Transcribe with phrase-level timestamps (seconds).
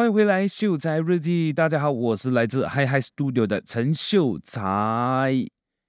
[0.00, 1.52] 欢迎回来，秀才日记。
[1.52, 5.30] 大家好，我是来自 Hi Hi Studio 的陈秀才，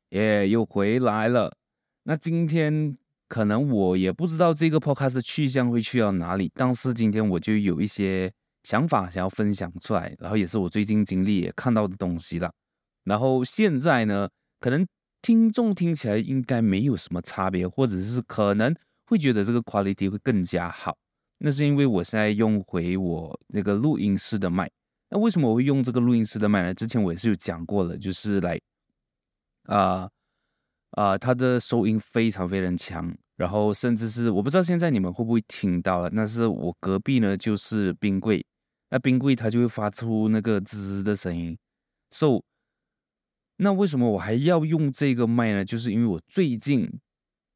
[0.10, 1.56] 耶，又回来了。
[2.04, 2.98] 那今天
[3.30, 8.30] 可能我也不知道这个 podcast 的去向会去到哪里，但是今天我就有一些
[8.66, 12.52] 想法想要分享出来，然后也是我最近经历也看到的东西了。
[13.06, 14.28] 然后现在呢，
[14.60, 14.86] 可能
[15.22, 18.76] 听众听起来应该没有什么差别，或者是可能
[19.06, 20.98] 会觉得这个 quality 会更加好。
[21.44, 24.70] 那是因为我现在用回我那个录音室的麦。
[25.10, 26.74] 那为什么我会用这个录音室的麦呢？
[26.74, 28.62] 之前我也是有讲过了，就是来
[29.64, 30.08] 啊
[30.92, 36.10] 啊，它的收音非常非常强，然后甚至是我不知道现在你们会不会听到了。
[36.14, 38.46] 那是我隔壁呢，就是冰柜，
[38.92, 41.58] 那冰柜它就会发出那个滋的声音。
[42.12, 42.44] So，
[43.58, 45.66] 那为什么我还要用这个麦呢？
[45.66, 47.00] 就是因为我最近。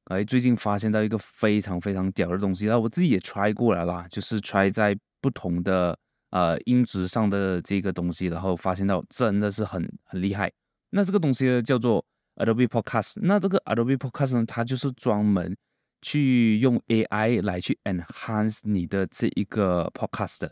[0.06, 5.98] 哎，最近发现到一个非常非常屌的东西，然后我自己也 try 过来了，就是 try 在不同的
[6.30, 10.52] 呃音质上的这个东西，然后发现到真的是很很厉害。
[10.92, 15.58] 那这个东西呢叫做 Adobe Podcast，那这个 Adobe Podcast 呢，它就是专门
[16.04, 20.52] 去用 AI 来去 enhance 你的这一个 podcast，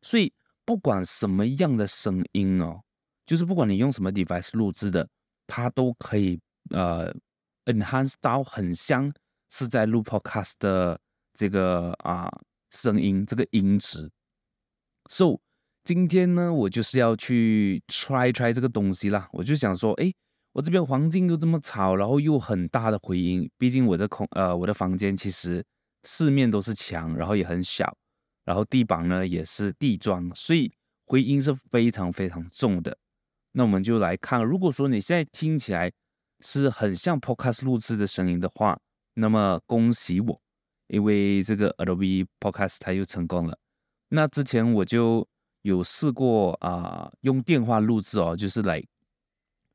[0.00, 0.32] 所以
[0.64, 2.80] 不管什么样的声音哦，
[3.26, 5.06] 就是不管你用什么 device 录制的，
[5.46, 7.14] 它都可以呃。
[7.66, 9.12] Enhance 到很像
[9.48, 11.00] 是在录 Podcast 的
[11.32, 12.30] 这个啊
[12.70, 14.10] 声音，这个音质。
[15.08, 15.40] So
[15.82, 19.28] 今天呢，我就是要去 try try 这个东西啦。
[19.32, 20.12] 我就想说，哎，
[20.52, 23.50] 我这边环境又这么吵，然后又很大的回音。
[23.56, 25.64] 毕竟我的空呃我的房间其实
[26.02, 27.96] 四面都是墙，然后也很小，
[28.44, 30.70] 然后地板呢也是地砖，所以
[31.06, 32.98] 回音是非常非常重的。
[33.52, 35.90] 那我们就来看，如果说你现在听起来。
[36.46, 38.78] 是很像 Podcast 录制的声音的话，
[39.14, 40.42] 那么恭喜我，
[40.88, 43.58] 因为这个 Adobe Podcast 它又成功了。
[44.10, 45.26] 那之前我就
[45.62, 48.84] 有试过啊、用电话录制哦，就是来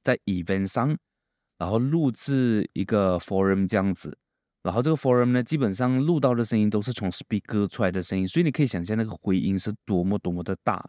[0.03, 0.95] 在 event 上，
[1.57, 4.15] 然后录制一个 forum 这样子，
[4.61, 10.87] 然后这个 forum 呢，基本上录到的声音都是从 speaker 出来的声音，所以你可以想象那个回音是多么多么的大。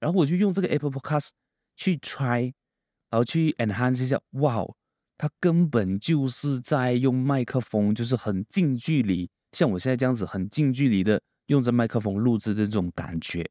[0.00, 1.28] 然后我就用这个 Apple Podcast
[1.76, 2.54] 去 try，
[3.10, 4.64] 然后去 enhance 一下，哇！
[5.18, 13.44] 它根本就是在用麦克风，就是很近距离，像我现在这样子很近距离的用着麦克风录制的这种感觉，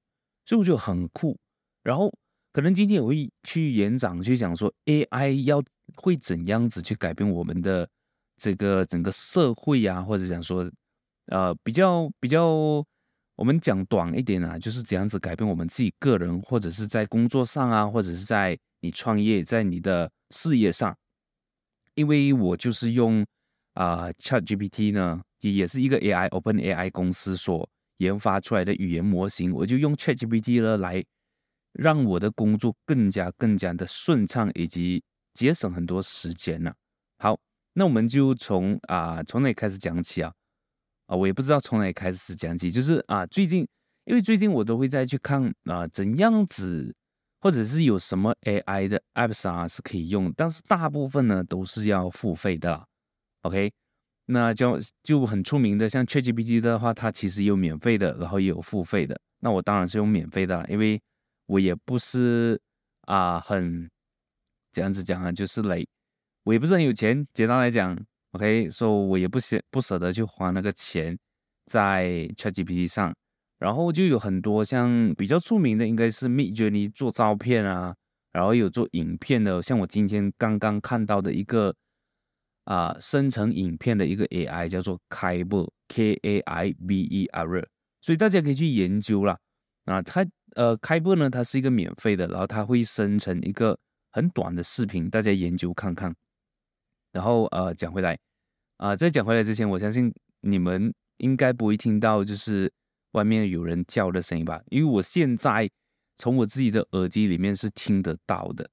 [0.45, 1.37] 所以我觉得很酷。
[1.83, 2.09] 然后
[2.53, 5.61] 可能今天我会去演讲，去讲说 AI 要
[5.95, 7.87] 会怎样子去改变我们的
[8.41, 10.71] 这个整个社会啊，或者讲说，
[11.25, 12.47] 呃，比较比较，
[13.35, 20.95] 我们讲短一点啊，就是怎样子改变我们自己个人，或者是在工作上啊，或者是在你创业，在你的事业上。
[21.97, 23.25] 因为我就是用
[23.73, 31.03] 啊、ChatGPT 呢，也也是一个 AI OpenAI 公司所研发出来的语言模型，我就用 ChatGPT 呢来
[31.73, 35.03] 让我的工作更加更加的顺畅，以及
[35.33, 36.71] 节省很多时间呢。
[37.17, 37.35] 好，
[37.73, 40.31] 那我们就从啊、从哪开始讲起啊？
[41.07, 43.67] 啊，我也不知道从哪开始讲起，就是啊最近，
[44.05, 46.95] 因为最近我都会再去看啊怎样子。
[47.39, 52.87] 或者是有什么 AI 的 apps 啊是可以用，但是大部分呢都是要付费的
[53.43, 53.71] ，OK？
[54.25, 59.17] 那就就很出名的，像 ChatGPT 的话，它其实有免费的，然后也有付费的。
[59.39, 60.99] 那我当然是用免费的，因为
[61.45, 62.59] 我也不是
[63.03, 63.89] 啊很
[64.71, 65.85] 这样子讲啊，就是来
[66.43, 67.97] 我也不是很有钱，简单来讲
[68.31, 68.67] ，OK？
[68.67, 71.17] 所以我也不舍不舍得去花那个钱
[71.67, 73.15] 在 ChatGPT 上。
[73.59, 77.95] 然后就有很多像比较出名的，应该是 Midjourney 做照片啊，
[78.31, 81.73] 然后有做影片的，像我今天刚刚看到的一个
[82.65, 87.67] 啊、生成影片的一个 AI 叫做 Kaibe K A I B E R，
[87.99, 89.39] 所以大家可以去研究啦。
[89.85, 90.23] 啊，它
[90.55, 93.79] 呃 Kaibe 呢，它是一个免费的，然后它会生成一个
[94.11, 96.13] 很短的视频，大家研究看看。
[97.11, 98.15] 然后呃讲回来
[98.77, 102.71] 啊、在讲回来之前，我相信你们应该不会听到就是。
[103.11, 105.69] 外面有人叫的声音吧，因为我现在
[106.17, 108.69] 从我自己的耳机里面是听得到的，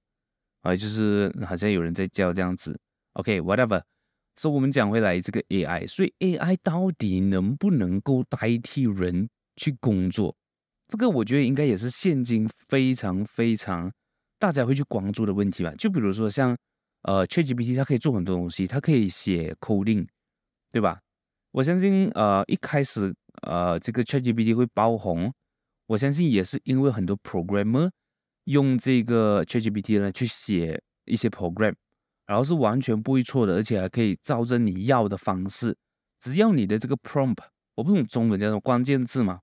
[0.63, 2.79] 啊，就是好像有人在叫这样子。
[3.13, 3.83] OK，whatever。
[4.37, 10.35] 所以我们讲回来这个 AI，所以 AI 到底能不能够代替人去工作？
[10.89, 13.93] 这个我觉得应该也是现今非常非常
[14.39, 15.73] 大家会去关注的问题吧。
[15.79, 16.57] 就比如说像
[17.03, 20.07] 呃 ChatGPT，它可以做很多东西，它可以写 coding，
[20.71, 21.01] 对吧？
[21.53, 23.15] 我相信呃一开始。
[23.43, 25.33] 呃，这个 ChatGPT 会爆红，
[25.87, 27.91] 我相信也是因为很多 programmer
[28.45, 31.75] 用这个 ChatGPT 呢去写一些 program，
[32.27, 35.77] 然后是完全不会错的，而且还可以照着你要的方式，
[36.21, 37.39] 只要你的这个 prompt，
[37.75, 39.41] 我不懂中文叫什么关键字嘛，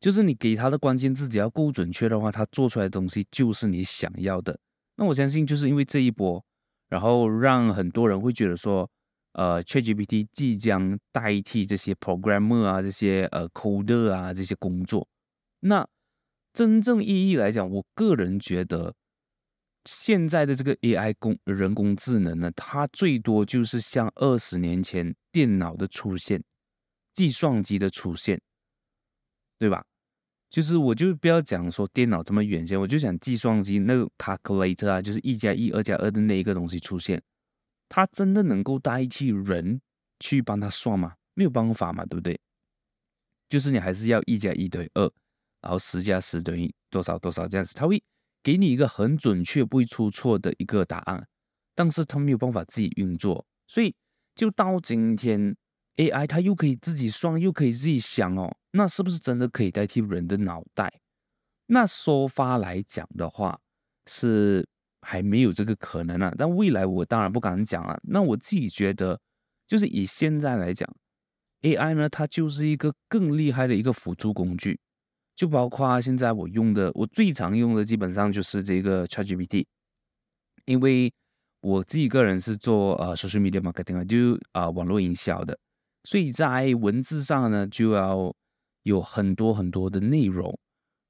[0.00, 4.58] 就是你给他的关键字只要够准确的话，他做出来的东西就是你想要的。
[4.96, 6.44] 那我相信就是因为这一波，
[6.88, 8.90] 然后让很多人会觉得说，
[9.36, 15.06] 呃，ChatGPT 即将代替这些 programmer 啊、这些呃 coder 啊这些工作。
[15.60, 15.86] 那
[16.54, 18.94] 真正意义来讲，我个人觉得，
[19.84, 26.42] 现在的这个 AI 工人工智能呢，它最多就是像二十年前电脑的出现、
[27.12, 28.40] 计算机的出现，
[29.58, 29.84] 对吧？
[30.48, 37.20] 就是我就不要讲说电脑这么远先，我就讲计算机那个 calculator 啊，就是一加一、二加二的那一个东西出现，
[37.88, 39.80] 它真的能够代替人
[40.20, 41.14] 去帮他算吗？
[41.34, 42.40] 没有办法嘛，对不对？
[43.48, 45.12] 就是你还是要一加一等于二。
[45.62, 48.00] 然后十加十等于多少多少这样子，他会
[48.40, 51.26] 给你一个很准确、不会出错的一个答案，
[51.74, 53.96] 但是他没有办法自己运作，所以
[54.36, 55.56] 就到今天
[55.96, 61.00] ，AI 它又可以自己算，又可以自己想哦，那是不是真的可以代替人的脑袋？
[61.66, 63.58] 那说法来讲的话，
[64.06, 64.68] 是
[65.00, 66.32] 还没有这个可能啊。
[66.36, 67.98] 但未来我当然不敢讲啊。
[68.04, 69.20] 那我自己觉得，
[69.66, 70.88] 就是以现在来讲
[71.62, 74.78] ，AI 呢，它就是一个更厉害的一个辅助工具。
[75.34, 79.66] 就包括现在我用的，我最常用的基本上就是这个 ChatGPT，
[80.64, 81.12] 因为
[81.60, 85.58] 我自己个人是做呃 social media marketing 就啊、呃、网络营销的，
[86.04, 88.34] 所以在文字上呢就要
[88.84, 90.58] 有很多很多的内容。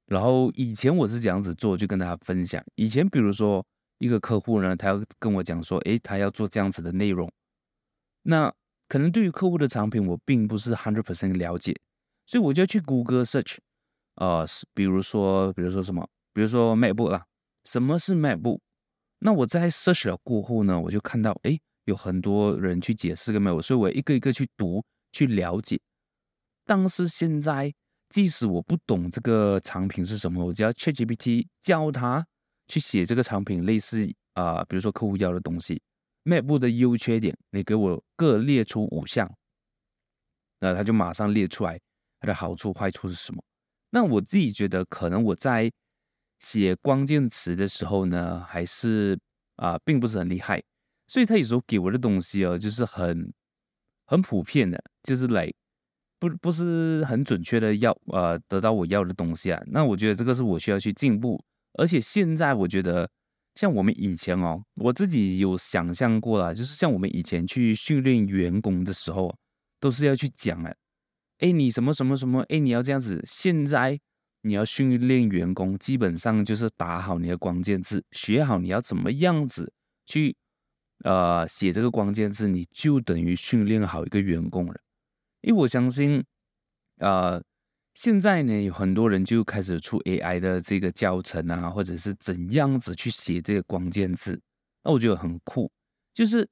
[0.07, 2.61] 然后以前我是这样子做，就跟大家分享。
[2.75, 3.65] 以前比如说
[3.97, 7.31] 一个客户呢，他要跟我讲说，诶，他要做这样子的内容，
[8.23, 8.53] 那
[8.87, 11.75] 可能对于客户的产品我并不是 hundred percent 了解，
[12.25, 13.57] 所以我就要去 Google search。
[14.15, 17.25] 呃，比如说，比如说什么，比如说 MacBook 啦，
[17.65, 18.59] 什么是 MacBook？
[19.19, 25.79] 那我在 search 了过后呢，我就看到，诶，有很多人去解释个迈步所以我一个一个去读，去了解。
[26.65, 27.73] 但是现在，
[28.09, 32.25] 即使我不懂这个产品是什么，我只要 ChatGPT 教他
[32.67, 35.81] 去写这个产品，类似啊、比如说客户要的东西
[36.25, 39.31] map 的优缺点，你给我各列出五项，
[40.59, 41.79] 那他就马上列出来
[42.19, 43.43] 它的好处坏处是什么。
[43.89, 45.71] 那我自己觉得，可能我在
[46.39, 49.17] 写关键词的时候呢，还是
[49.55, 50.61] 啊、并不是很厉害，
[51.07, 53.33] 所以他有时候给我的东西哦，就是很
[54.05, 55.51] 很普遍的，就是来
[56.19, 59.59] 不不是很准确的要呃得到我要的东西啊。
[59.67, 61.41] 那我觉得这个是我需要去进步，
[61.77, 63.09] 而且现在我觉得，
[63.55, 69.33] 像我们以前哦，我自己有想象过了，就是像我们以前去训练员工的时候，
[69.79, 70.73] 都是要去讲啊。
[71.39, 72.41] 哎，你什么什么什么？
[72.49, 73.23] 哎，你要这样子。
[73.27, 73.99] 现在
[74.41, 79.71] 你要训练员工，基本上就是打好你的关键字，学好你要怎么样子
[80.05, 80.35] 去
[81.03, 84.79] 呃写这个关键字，你就等于训练好一个员工了。
[85.41, 86.23] 因为我相信，
[86.97, 87.39] 呃，
[87.97, 94.39] 现在呢有很多人就开始出 AI 的这个教程啊，或者是怎样子去写这个关键字，
[94.83, 95.71] 那我觉得很酷，
[96.13, 96.47] 就是。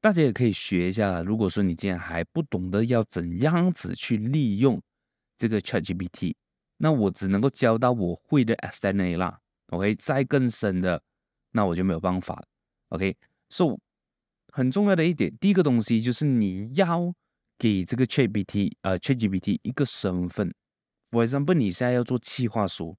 [0.00, 1.22] 大家也可以学一下。
[1.22, 4.82] 如果说你今天还不懂得要怎样子去利用
[5.38, 6.34] 这个 ChatGPT，
[6.76, 9.40] 那我只能够教到我会的 extent 啦。
[9.68, 11.02] OK，再更深的，
[11.52, 12.44] 那我就没有办法。
[12.90, 13.78] OK，so
[14.48, 17.14] 很重要的一点，第一个东西就是你要
[17.56, 20.54] 给这个 ChatGPT 呃 ChatGPT 一个身份。
[21.14, 22.96] For example，你现在要做企划书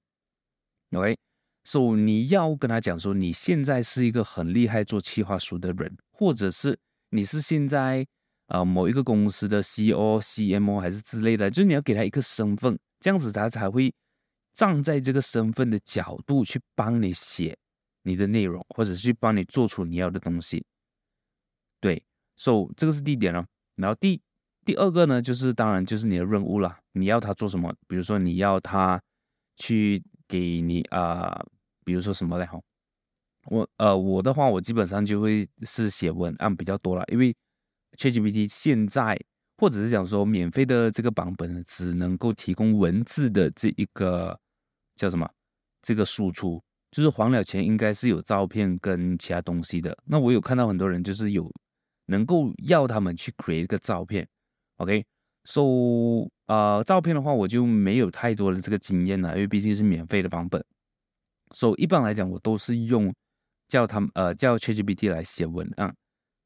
[0.92, 6.78] ，OK，so 你要跟他讲说你现在是一个很厉害做企划书的人，或者是。
[7.10, 8.04] 你是现在、
[8.48, 13.94] 呃、某一个公司的 CEO、CMO 还是之类的，就是你要给他一个身份，这样子他才会
[14.52, 17.56] 站在这个身份的角度去帮你写
[18.02, 20.64] 你的内容，或者是去帮你做出你要的东西。
[21.80, 22.02] 对
[22.34, 23.46] ，so 这个是第一点了。
[23.76, 24.20] 然后第
[24.66, 27.72] 第二个呢，就是当然就是你的任务了，你要他做什么？
[27.86, 29.00] 比如说你要他
[29.56, 31.40] 去给你啊、
[31.84, 32.44] 比如说什么嘞？
[32.44, 32.60] 哈。
[33.48, 37.32] 我呃，我的话，我基本上就会是写文案比较多了，因为
[37.96, 39.16] ChatGPT 现在
[39.58, 44.36] 或者是讲说免费的这个版本只能够提供文字的这一个
[44.96, 45.30] 叫什么？
[45.80, 49.96] 这个输出，就是还了钱应该是有照片跟其他东西的。
[50.06, 51.48] 那我有看到很多人就是有
[52.06, 54.28] 能够要他们去 create 一个照片
[54.76, 55.62] ，OK，so
[56.46, 60.64] 呃，照片的话我就没有太多的这个经验了，因为毕竟是免费的版本
[61.52, 63.14] ，so 一般来讲我都是用。
[63.68, 65.92] 叫他们呃叫 ChatGPT 来写文案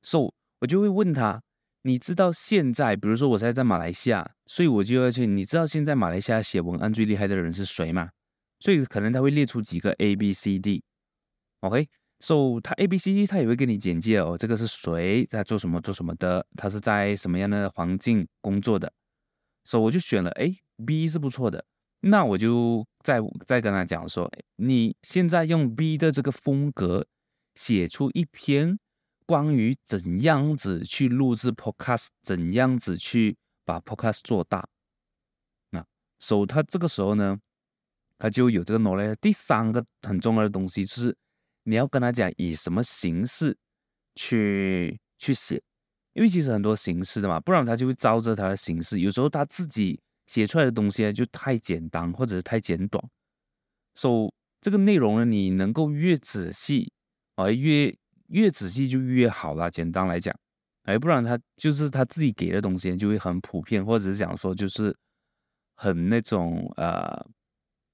[0.02, 1.42] ，so 我就会问他，
[1.82, 8.08] 你知道现在，比如说我现在在马来西亚，所以我就要去，你知道现在马来西亚写文案最厉害的人是谁吗？
[8.60, 10.82] 所以可能他会列出几个 A B C D。
[11.60, 11.86] OK
[12.22, 18.92] So 他 A B C D 他也会给你简介哦，这个是谁在做什么做什么的，他是在什么样的环境工作的
[19.64, 21.64] ，so 我就选了，哎，B 是不错的，
[22.00, 27.06] 那我就再再跟他讲说，你现在用 B 的这个风格
[27.54, 28.78] 写出一篇
[29.24, 34.68] 关于怎样子去录制 Podcast，怎样子去把 Podcast 做大。
[35.70, 35.82] 那
[36.18, 37.38] 所以他这个时候呢，
[38.18, 39.16] 他就有这个 knowledge。
[39.22, 41.16] 第三个很重要的东西就是
[41.64, 43.56] 你要跟他讲以什么形式
[44.14, 45.62] 去去写，
[46.14, 50.00] 因为其实很多形式的嘛，不然他就会照着他的形式，有时候他自己。
[50.26, 53.04] 写出来的东西就太简单，或者是太简短。
[53.96, 56.92] 所以这个内容呢，你能够越仔细，
[57.34, 57.92] 啊，越
[58.28, 59.68] 越仔细就越好啦。
[59.68, 60.32] 简单来讲，
[60.84, 64.96] 哎，不然他就是他自己给的东西就会很普遍，或者是讲说就是
[65.74, 67.26] 很那种呃，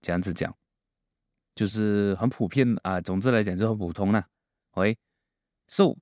[0.03, 0.55] 这样子讲，
[1.57, 3.01] 就是很普遍啊。
[3.01, 4.25] 总之来讲就很普通啦。
[4.73, 5.97] OK，So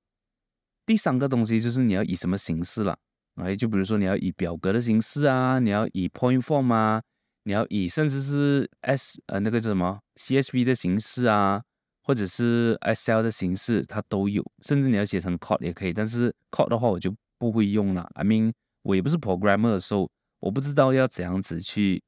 [0.85, 2.95] 第三个东西就是你要以什么形式了。
[3.35, 7.01] 哎，就比如说你要以表格的形式啊，你要以 point form 啊，
[7.43, 11.61] 你要以甚至是 S 呃那个叫什么 CSV 的形式啊，
[12.03, 14.45] 或者是 Excel 的形式，它都有。
[14.61, 18.09] 甚至你要写成 code 也可以，但是 code 的话我就不会用了。
[18.13, 20.09] I mean 我也不是 programmer 的时候，
[20.39, 22.01] 我不知道要怎样子去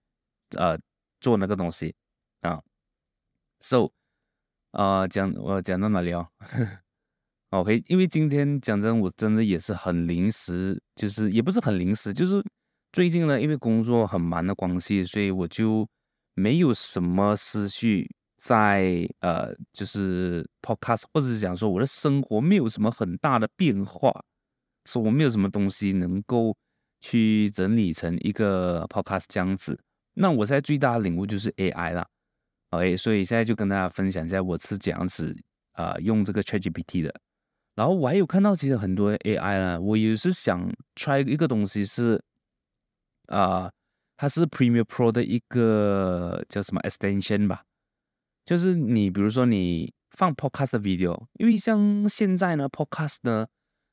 [0.52, 0.80] 呃
[1.20, 1.94] 做那个东西。
[3.60, 3.92] So
[4.72, 6.28] 啊、讲我讲到哪里哦？
[7.50, 12.44] OK，因为今天讲真，我真的也是很临时，就是也不是很临时，就是
[12.92, 15.88] 最近呢，因为工作很忙的关系，所以我就
[16.36, 24.12] 没有什么思绪在呃，就是 Podcast，或者是讲说我的生活没有什么很大的变化，
[24.86, 26.56] 所以我没有什么东西能够
[27.00, 29.80] 去整理成一个 Podcast 这样子。
[30.16, 32.06] 那我现在最大的领悟就是 AI 啦
[32.70, 35.36] ，OK，所以现在就跟大家分享一下我是怎样子
[35.74, 37.14] 啊、用这个 ChatGPT 的。
[37.76, 42.24] 然后我还有看到，其实很多 AI 啦，我也是想 try 一个东西是，
[43.28, 43.72] 啊、
[44.18, 47.64] 它是 Premiere Pro 的一个叫什么 extension 吧，
[48.44, 53.46] 就是你比如说你放 podcast 的 video，因为像现在呢 podcast 呢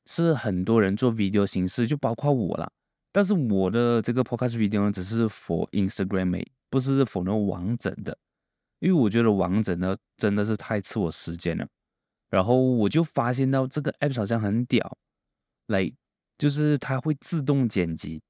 [0.07, 2.71] 是很多人做 video 形式，就包括我啦，
[3.11, 8.17] 但是我的这个 podcast video 呢只是 for Instagram，不是 for 那种完整的，
[8.85, 11.67] 因为我觉得完整的真的是太吃我时间了。
[12.29, 14.95] 然后我就发现到这个 app 好像很屌，
[15.67, 15.91] 来，
[16.37, 18.21] 就是它会自动剪辑，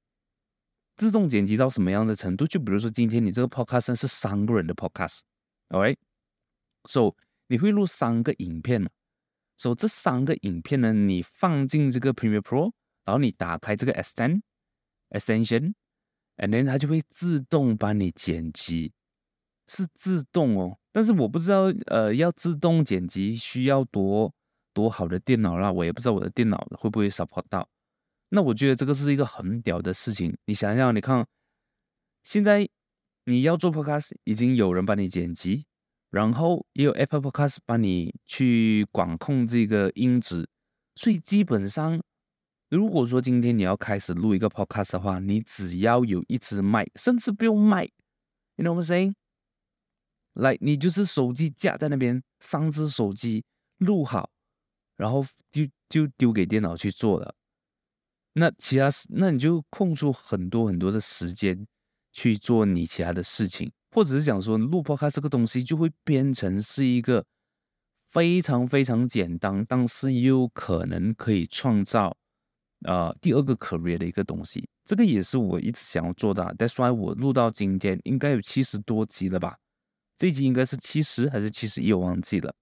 [0.96, 2.46] 自动剪辑到什么样的程度？
[2.46, 7.14] 就比如说今天你这个 podcast 是三个人的 podcast，alright，so
[7.48, 8.88] 你会录三个影片
[9.58, 12.72] ，so 这三个影片呢，你放进这个 Premiere Pro，
[13.04, 14.40] 然后你打开这个 extend
[15.10, 18.94] extension，and then 它就会自动帮你剪辑，
[19.68, 20.78] 是自动哦。
[20.92, 24.32] 但是我不知道，呃，要自动剪辑需要多
[24.72, 27.68] 多好的电脑啦，我也不知道我的电脑会不会 support 到。
[28.30, 30.36] 那我觉得这个是一个很屌的事情。
[30.46, 31.26] 你想想，你看，
[32.22, 32.68] 现在
[33.26, 35.66] 你要做 podcast，已经有人帮你剪辑，
[36.10, 40.48] 然后也有 Apple Podcast 帮你去管控这个音质，
[40.94, 42.00] 所以基本上，
[42.68, 47.84] 如果说今天你要开始录一个 podcast 的话，你只要有一支麦，甚至不用麦
[48.56, 49.14] ，You know what I'm saying？
[50.36, 53.44] 来你就是手机架在那边，三只手机
[53.78, 54.30] 录好，
[54.96, 57.34] 然后就就丢给电脑去做了。
[58.34, 61.66] 那其他，那你就空出很多很多的时间
[62.12, 67.24] 去做你其他的事情，或者是讲说录 Podcast 这个东西就会变成是一个
[68.08, 72.14] 非常非常简单，但是又可能可以创造
[72.84, 74.68] 呃第二个 career 的一个东西。
[74.84, 76.44] 这个也是我一直想要做的。
[76.58, 79.56] That's why 我录到今天应该有七十多集了吧。
[80.18, 82.54] 这一集应该是七十还是七十一，我忘记了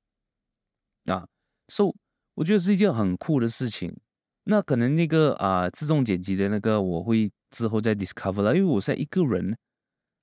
[1.05, 1.29] 啊。
[1.69, 1.95] So，
[2.35, 3.97] 我觉得是一件很酷的事情。
[4.45, 8.57] 那可能那个啊、自动剪辑的那个，我会之后再 discover 了。
[8.57, 9.57] 因为我现在一个人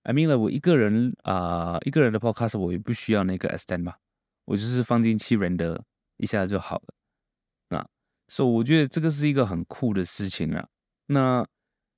[0.04, 3.98] ，I mean 了，我一个人啊、一个人的 podcast 我也不需要那个 extend 吧，
[4.46, 5.82] 我就是放进去 render
[6.18, 7.88] 一下就好了啊。
[8.28, 10.68] So，我觉得这个是一个很酷的事情啊。
[11.08, 11.48] 那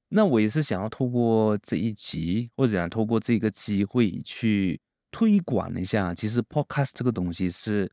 [0.09, 4.79] 那我也是想要透过这一集，或者想透过这个机会去。
[5.13, 7.89] 推广一下，其实 Podcast 这个东西是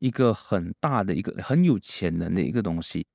[0.00, 3.06] 一个很大的一个很有潜能的一个东西。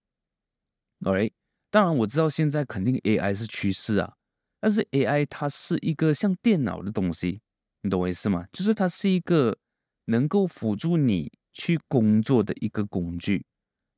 [1.03, 1.33] OK，
[1.69, 4.15] 当然我知道现在肯定 AI 是趋势啊，
[4.61, 7.41] 但是 AI 它是一个像电脑的东西，
[7.81, 8.47] 你懂我意思吗？
[8.53, 9.57] 就是它是一个
[10.05, 13.45] 能够辅助你去工作的一个工具，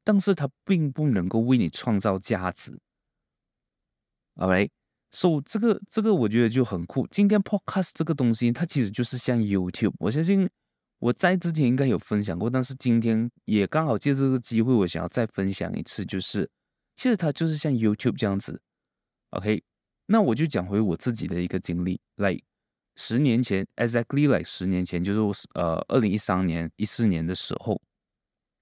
[0.04, 2.80] 但是它并不能够为你创造价值。
[4.38, 4.72] OK。
[5.12, 7.06] So 这个这个我觉得就很酷。
[7.12, 9.94] 今天 Podcast 这个东西，它其实就是像 YouTube。
[10.00, 10.50] 我相信
[11.00, 16.50] 我在之前应该有分享过，但是今天也刚好借这个机会，我想要再分享一次，就是
[16.96, 18.62] 其实它就是像 YouTube 这样子。
[19.32, 19.62] OK，
[20.06, 22.00] 那我就讲回我自己的一个经历。
[22.16, 22.40] 来，
[22.96, 27.82] 十年前，exactly like 十年前，就是呃二零一三年、一四年的时候，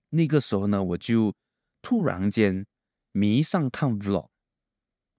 [0.10, 1.32] 那个时候呢，我就
[1.82, 2.66] 突然间
[3.12, 4.29] 迷上看 vlog，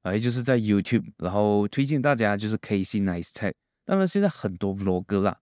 [0.02, 3.54] 哎，就是在 YouTube，然后推荐大家就是 Casey Neistat。
[3.84, 5.38] 当然现在很多 vlog 啦，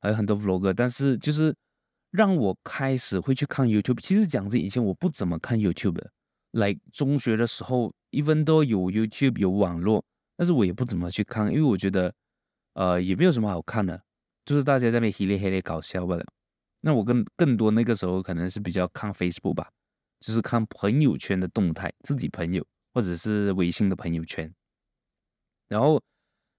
[0.00, 1.54] 还有很多 vlog，但是就是
[2.10, 4.00] 让我开始会去看 YouTube。
[4.00, 6.10] 其实讲真，以前我不怎么看 YouTube 的
[6.52, 10.04] ，like 中学的时候，even 都有 YouTube 有网络，
[10.36, 12.12] 但是我也不怎么去看，因为我觉得。
[12.78, 14.02] 呃，也没有什么好看的，
[14.44, 16.22] 就是大家在那边嘿咧嘿咧搞笑罢了。
[16.82, 19.70] 那我更更多那个时候可能是比较看 Facebook 吧，
[20.20, 22.62] 就是看朋友圈的动态，自己朋友
[22.96, 24.50] 或者是微信的朋友圈。
[25.68, 26.02] 然后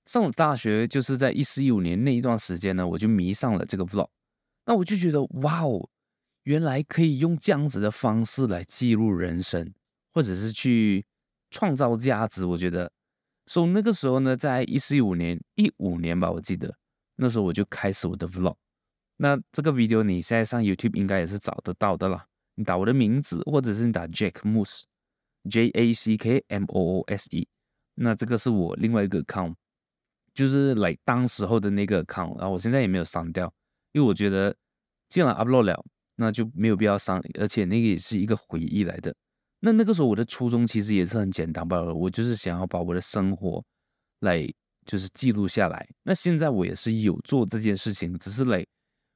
[0.05, 4.07] 上了大学，就是在一四一五年那一段时间呢，我就迷上了这个 Vlog。
[4.67, 5.89] 那我就觉得，哇哦，
[6.43, 9.73] 原来可以用这样子的方式来记录人生，
[10.13, 11.03] 或者是去
[11.49, 12.45] 创造价值。
[12.45, 12.91] 我觉得。
[13.47, 16.77] 所以那个时候呢，在一四一五年一五年吧，我记得
[17.15, 18.57] 那时候我就开始我的 vlog。
[19.15, 22.27] 那这个 video 你现在上 YouTube 应该也是找得到的啦。
[22.53, 24.83] 你打我的名字，或者是你打 Jack Moose
[25.47, 27.47] J A C K M O O S E。
[27.95, 29.55] 那这个是我另外一个 account，
[30.33, 32.37] 就是来当时候的那个 account。
[32.37, 33.51] 然后我现在也没有删掉，
[33.93, 34.55] 因为我觉得
[35.09, 35.83] 既然 upload 了，
[36.15, 39.15] 那就没有必要删，而且那个也是一个回忆来的。
[39.59, 43.63] 那那个时候我的初衷其实也是很简单吧，我就是想要把我的生活
[44.19, 44.47] 来
[44.85, 45.89] 就是记录下来。
[46.03, 48.63] 那现在我也是有做这件事情，只是来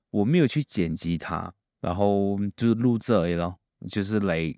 [0.10, 3.56] 我没有去剪辑它，然后就录这而已咯。
[3.88, 4.52] 就是来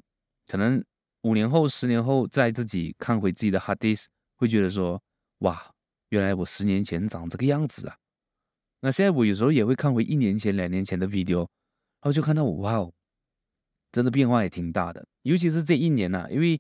[0.48, 0.82] 可能
[1.24, 4.06] 五年后、十年后再自己看回自己的 hard disk，
[4.38, 5.02] 会觉得说
[5.40, 5.72] 哇，
[6.10, 7.98] 原来我十年前长这个样子啊。
[8.82, 11.48] 那现在我有时候也会看回一年前、两年前的 video，然
[12.02, 12.94] 后就看到哇哦。
[13.92, 16.60] 真的变化也挺大的，尤其是这一年呐、因为，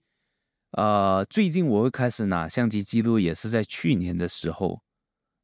[0.73, 4.79] 呃，最近我会开始拿相机记录，也是在去年的时候，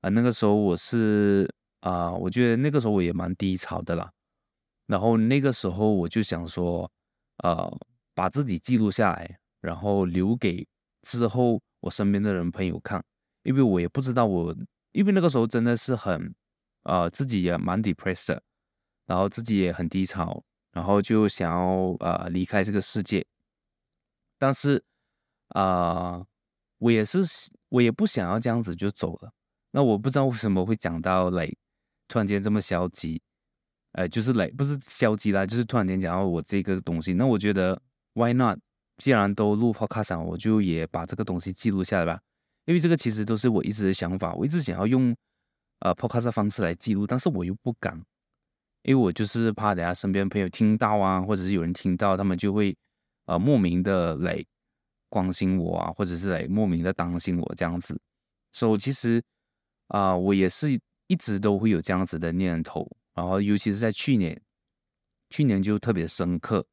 [0.01, 4.11] 啊、那个时候我是啊、我觉得那个时候我也蛮低潮的啦，
[4.85, 6.91] 然后那个时候我就想说，
[7.37, 7.75] 呃，
[8.19, 10.67] 把自己记录下来，然后留给
[11.03, 13.01] 之后我身边的人朋友看，
[13.43, 14.53] 因为我也不知道我，
[14.91, 16.35] 因为那个时候真的是很，
[16.83, 18.37] 呃，自己也蛮 depressed，
[19.05, 20.43] 然后自己也很低潮。
[20.73, 23.25] 然后就想要呃离开这个世界，
[24.37, 24.83] 但是
[25.49, 26.21] 啊、
[26.77, 27.19] 我也是
[27.69, 29.31] 我也不想要这样子就走了。
[29.71, 31.47] 那我不知道为什么会讲到来
[32.09, 33.21] 突然间这么消极，
[33.93, 37.13] 呃，就是来不是消极啦，就是突然间讲到我这个东西。
[37.13, 37.81] 那我觉得
[38.13, 38.59] why not？
[38.97, 42.19] 既然都录 podcast，我就也把这个东西记录下来吧。
[42.65, 45.15] 因为这个其实都是我一直的想法，我一直想要用
[45.79, 47.99] 呃 podcast 的方式来记录，但是我又不敢。
[48.83, 52.75] 因为我就是怕等下身边朋友听到啊，或者是有人听到，他们就会
[53.25, 54.43] 呃莫名的来
[55.09, 57.99] 关心我啊，或者是来莫名的担心我这样子。
[58.51, 59.21] 所以其实
[59.87, 64.39] 啊、我也是一直都会有这样子的念头，然后尤其是在去年，
[65.29, 66.65] 去年就特别深刻，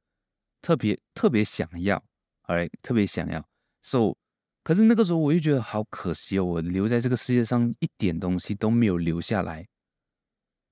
[0.67, 2.03] 特别特别想要，
[2.43, 3.49] 哎，特别想要。
[3.83, 4.17] So，
[4.65, 9.69] 可是那个时候我就觉得好可惜哦，我留在这个世界上一点东西都没有留下来，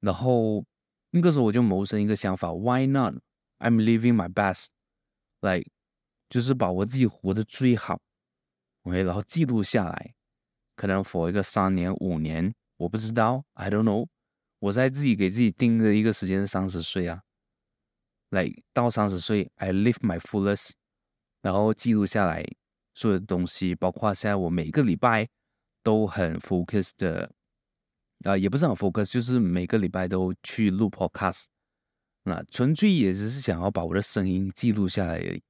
[0.01, 0.65] 然后。
[1.17, 3.15] 那个时候我就萌生一个想法，Why not?
[3.61, 5.71] I'm living my best，，like,
[6.29, 8.01] 就是把我自己活得最好
[8.83, 10.15] ，OK，然后记录下来，
[10.75, 14.09] 可能 for 一个三年五年，我不知道，I don't know，
[14.59, 17.23] 我在自己给自己定的一个时间是三十岁啊，
[18.31, 20.71] like, 到三十岁，I live my fullest，
[21.43, 22.45] 然后记录下来
[22.95, 25.29] 所有的东西，包括现在我每个礼拜
[25.83, 27.33] 都很 focus 的。
[28.25, 31.45] 啊、呃，也不是很 focus，就是每个礼拜都去录 podcast，
[32.23, 35.43] 那纯粹也只是想要把我的声音记录下来而已。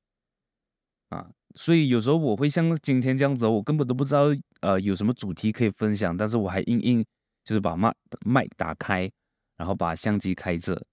[1.10, 4.22] 啊，所以有时候我会像今天这样子，我根本都不知道
[4.60, 7.04] 呃有什么主题可以分享，但是我还硬硬
[7.44, 7.94] 就是把麦
[8.26, 9.08] 麦打开，
[9.56, 10.84] 然后把相机开着。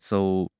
[0.00, 0.50] So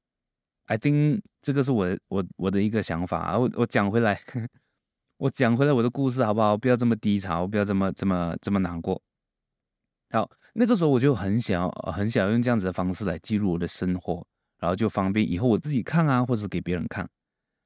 [0.68, 3.38] I think 这个是我我我的一个想法啊。
[3.38, 4.20] 我我讲回来，
[5.16, 6.56] 我讲回来我的故事好不好？
[6.56, 9.00] 不要这么低潮，不要这么这么这么难过。
[10.10, 14.26] 好，那个时候我就很想要，很想要用这样子的方式来记录我的生活，
[14.58, 17.08] 然后就方便以后我自己看啊，或者是给别人看。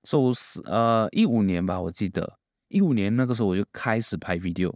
[0.05, 2.39] 所以是呃一五年吧，我记得
[2.69, 4.73] 一五年那个时候我就开始拍 video，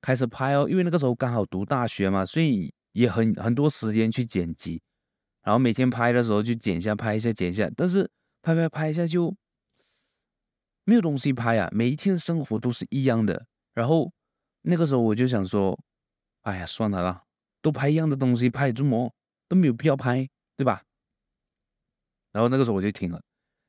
[0.00, 4.80] 开始拍哦，因为那个时候刚好读大学嘛，所以也很很多时间去剪辑，
[5.42, 8.10] 然后每天拍的时候就剪一下，拍一下，剪一下，但是
[8.42, 9.34] 拍拍拍一下就
[10.84, 13.46] 没有东西拍啊，每一天生活都是一样的。
[13.74, 14.12] 然后
[14.62, 15.78] 那个时候我就想说。
[16.44, 17.24] 哎呀，算了啦，
[17.60, 19.12] 都拍一样的东西，拍这么
[19.46, 20.26] 都没有必要拍，
[20.56, 20.82] 对吧？
[22.32, 23.20] 然后那个时候我就停了，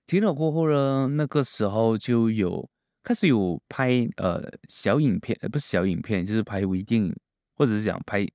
[0.06, 2.70] 停了过后呢，那个时候就有
[3.04, 7.14] 开始有拍呃小影片，呃不是小影片，就是拍微电影，
[7.56, 8.26] 或者是讲拍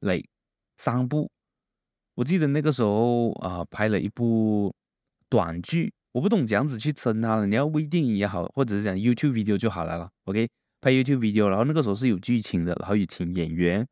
[0.00, 0.22] 来
[0.76, 1.30] 三部。
[2.16, 4.74] 我记得那个时候啊、拍了一部
[5.28, 7.46] 短剧，我不懂这样子去称它了。
[7.46, 10.10] 你要微电影也好，或者是讲 YouTube video 就好来了。
[10.24, 10.48] OK，
[10.80, 13.86] 拍 YouTube video，然后那个时候是有剧情的，然后有请演员，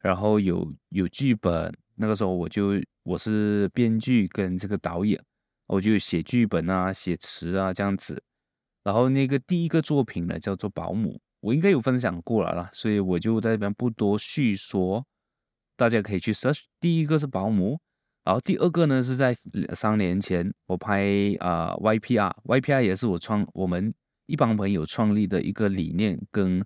[0.00, 1.72] 然后有有剧本。
[1.94, 5.22] 那个时候我就我是编剧跟这个导演，
[5.68, 8.20] 我就写剧本啊、写词啊这样子。
[8.82, 15.06] 然后那个第一个作品呢叫做《保姆》，我应该有分享过了啦，所以我就在这边不多叙说。
[15.76, 17.78] 大家可以去 search，第一个是保姆，
[18.24, 19.34] 然后第二个呢是在
[19.74, 21.04] 三年前我拍
[21.40, 23.92] 啊、YPR，YPR 也是我创我们
[24.26, 26.64] 一帮朋友创立的一个理念跟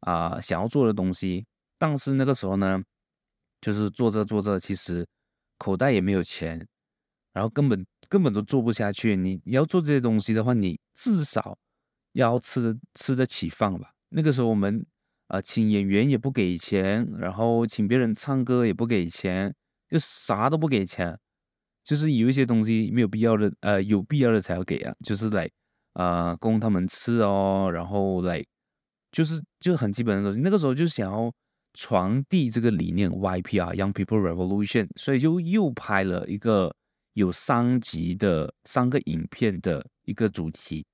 [0.00, 1.46] 啊、想要做的东西，
[1.78, 2.82] 但是那个时候呢，
[3.60, 5.06] 就是做着做着，其实
[5.58, 6.66] 口袋也没有钱，
[7.32, 9.16] 然后根本根本都做不下去。
[9.16, 11.58] 你要做这些东西的话，你至少
[12.12, 13.92] 要吃吃得起饭吧。
[14.10, 14.84] 那个时候我们。
[15.32, 19.54] 啊，请演员也不给钱，然后请别人唱歌也不给钱，
[19.88, 21.18] 就啥都不给钱，
[21.82, 25.48] 就是有一些东西没有必要的，呃，有必要的才要给啊，就是来，
[25.94, 28.44] 呃，供他们吃哦，然后来，
[29.10, 30.38] 就是就很基本的东西。
[30.40, 31.32] 那个时候就想要
[31.72, 36.76] 传递这个理念，YPR Young People Revolution，所以就又拍了一个
[37.14, 40.84] 有三集的三个影片的一个主题，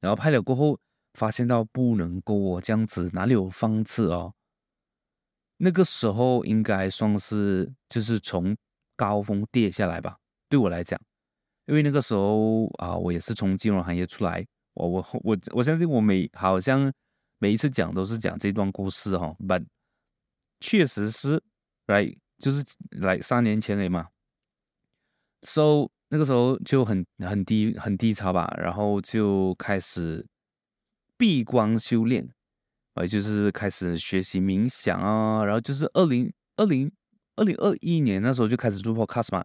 [0.00, 0.80] 然后拍了过后。
[1.14, 4.32] 发现到不能够哦，这样子哪里有方式哦？
[5.58, 8.56] 那个时候应该算是就是从
[8.96, 10.16] 高峰跌下来吧。
[10.48, 10.98] 对我来讲，
[11.66, 16.90] 因为那个时候啊，我也是从金融行业出来，我我我我相信我每好像
[17.38, 19.36] 每一次讲都是讲这段故事哈、哦。
[19.38, 19.66] But
[20.60, 21.42] 确实是
[21.88, 24.08] 来就是来三年前了嘛。
[25.42, 30.26] So 那个时候就很很低很低潮吧，然后就开始。
[31.20, 32.26] 闭关修炼，
[32.94, 36.90] 呃，就是开始学习冥想啊，然后就是二零二零
[37.36, 39.44] 二零二一年那时候就开始做 podcast 嘛，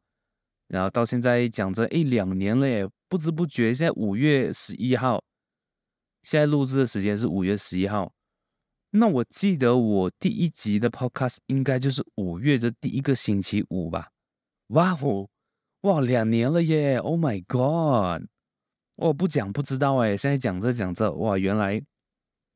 [0.69, 5.21] 然后到现在讲着，哎，两年了耶，不知不觉现在五月十一号，
[6.23, 8.13] 现在录制的时间是五月十一号，
[8.91, 14.11] 那我记得我第一集的 podcast 应该就是五月的第一个星期五吧，
[14.67, 15.27] 哇哦，
[15.81, 18.29] 哇，两年了耶，Oh my God！
[18.95, 21.81] 我不讲不知道哎，现在讲着讲着，哇，原来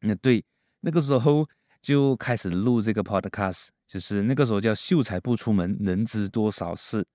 [0.02, 0.44] 那对
[0.82, 1.46] 那个时候
[1.82, 7.06] 就开始录这个 podcast，就是那个时候叫秀才不出门，能知多少事。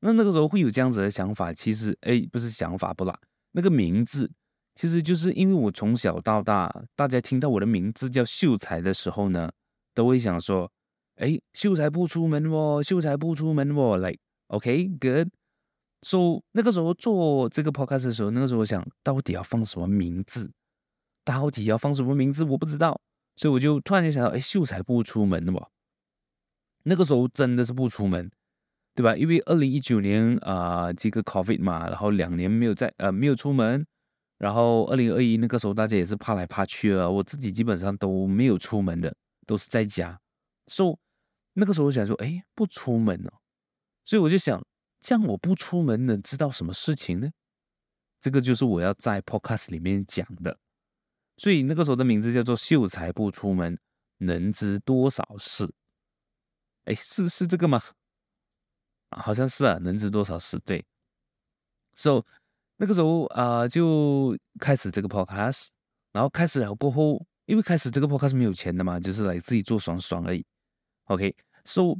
[0.00, 3.18] 那那个时候会有这样子的想法，其实哎，不是想法不啦，
[3.52, 4.30] 那个名字
[4.74, 9.50] 其实就是因为我从小到大，大家听到我的名字叫秀才的时候呢，
[9.92, 10.70] 都会想说，
[11.16, 15.28] 哎，秀才不出门哦，秀才不出门哦，like OK good。
[16.02, 20.52] So 那个时候做这个 podcast 的时候，那个时候我想到底要放什么名字？
[21.24, 22.42] 到底要放什么名字？
[22.42, 23.00] 我不知道，
[23.36, 25.68] 所以我就突然间想到，哎，秀才不出门的吧。
[26.82, 28.28] 那个时候真的是不出门，
[28.96, 29.16] 对吧？
[29.16, 33.86] 因为二零一九年啊、这个 COVID 嘛，然后两年没有在呃没有出门，
[34.38, 39.14] 然后二零二一那个时候大家也是怕来怕去啊，我自己基本上都没有出门的，
[39.46, 40.20] 都是在家。
[40.66, 40.98] So
[41.52, 43.38] 那个时候我想说，哎，不出门哦，
[44.04, 44.60] 所以我就想。
[45.02, 47.32] 这样我不出门能知道什么事情呢？
[48.20, 50.56] 这个就是我要在 podcast 里面讲的。
[51.36, 53.76] 所以那个时候的名字叫做“秀才不出门，
[54.18, 55.74] 能知多少事”。
[56.86, 57.82] 哎，是是这个吗？
[59.10, 60.56] 好像是啊，能知多少事。
[60.60, 60.86] 对。
[61.94, 62.24] So
[62.76, 65.70] 那个时候啊、就开始这个 podcast，
[66.12, 70.46] 然后开始了过后，因为开始这个 podcast 没有钱的嘛，就是来自己做爽爽而已。
[71.06, 71.98] OK，So。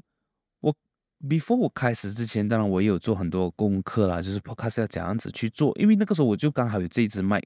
[1.22, 7.40] Before 我开始之前，当然我也有做很多功课啦，就是 Podcast 要怎样子去做，因为那个时候我就刚好有这支麦，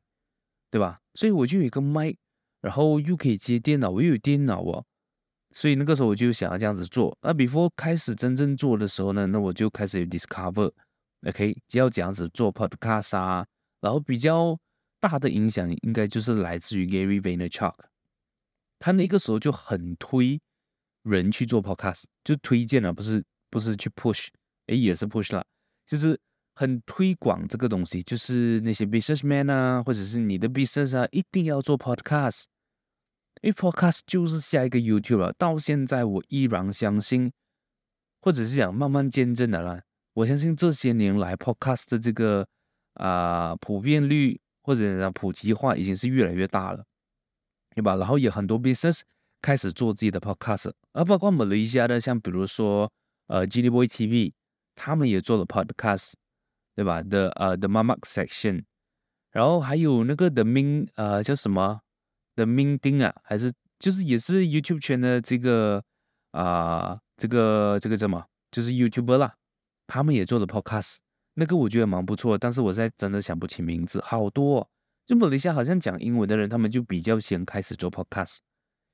[0.70, 1.00] 对吧？
[1.14, 2.16] 所以我就有一个麦，
[2.62, 4.86] 然后又可以接电脑，我又有电脑哦，
[5.50, 7.18] 所以那个时候我就想要这样子做。
[7.20, 13.46] 那 Before 开始真正做的时候呢，那我就开始有 Discover，OK，只要怎样子做 Podcast 啊，
[13.82, 14.58] 然后比较
[14.98, 17.74] 大的影响应该就是来自于 Gary Vaynerchuk，
[18.78, 20.40] 他那个时候就很推
[21.02, 23.22] 人去做 Podcast，就推荐了，不是。
[23.50, 24.28] 不是去 push，
[24.66, 25.44] 诶，也是 push 了，
[25.86, 26.18] 就是
[26.54, 32.44] 很推广这个东西，就是那些 businessman 啊，或者是你的 business 啊，一定要做 podcast，
[33.42, 35.32] 因为 podcast 就是下一个 YouTube 了。
[35.34, 37.30] 到现在我依然相信，
[38.20, 39.82] 或者是想慢慢见证的啦。
[40.14, 42.48] 我相信这些年来 podcast 的这个
[42.94, 46.84] 啊、普遍率或者普及化已经是越来越大了，
[47.74, 47.96] 对吧？
[47.96, 49.02] 然后有很多 business
[49.42, 52.90] 开始做自己的 podcast，而包括马来西亚的，像比如说。
[53.26, 54.32] 呃，Genie Boy TV，
[54.74, 56.12] 他们也做了 podcast，
[56.74, 58.64] 对吧？The 呃、The Mama Section，
[59.32, 61.80] 然后还有那个 The Ming，呃，叫什么
[62.34, 65.82] ？The Ming Ding 啊，还是就是也是 YouTube 圈的这个
[66.32, 68.26] 啊、这个这个叫什么？
[68.50, 69.34] 就是 YouTuber 啦，
[69.86, 70.96] 他们也做了 Podcast，
[71.34, 74.68] 那个我觉得蛮不错，但是我现在真的想不起名字，好多、哦，
[75.04, 78.38] 就某一下好像讲英文的人，他们就比较先开始做 Podcast，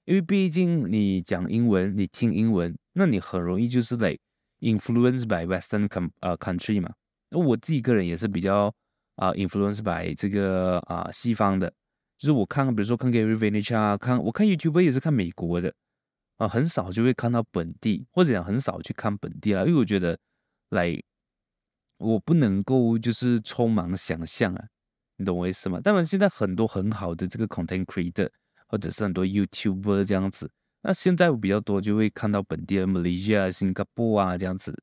[0.04, 4.18] 因为毕竟你讲英文，你听英文，那你很容易就是 like
[4.60, 6.92] influenced by Western com 呃 country 嘛。
[7.30, 8.74] 那我自己个人也是比较
[9.16, 11.72] 啊、influenced by 这个啊、西方的，
[12.18, 15.72] 就是我看，比如说看 Gary Vaynerchuk 啊，看我看 YouTube 也是看美国的。
[16.38, 20.18] 啊，很少就会看到本地，或者讲很少去看本地啦，因为我觉得，
[20.70, 21.00] 来，
[21.98, 24.66] 我不能够就是匆忙想象啊，
[25.18, 25.78] 你懂我意思吗？
[25.78, 28.28] 当然，现在很多很好的这个 content creator，
[28.72, 34.74] 或者是很多 YouTuber 这样子，那现在我比较多就会看到本地的 Malaysia、新加坡啊这样子，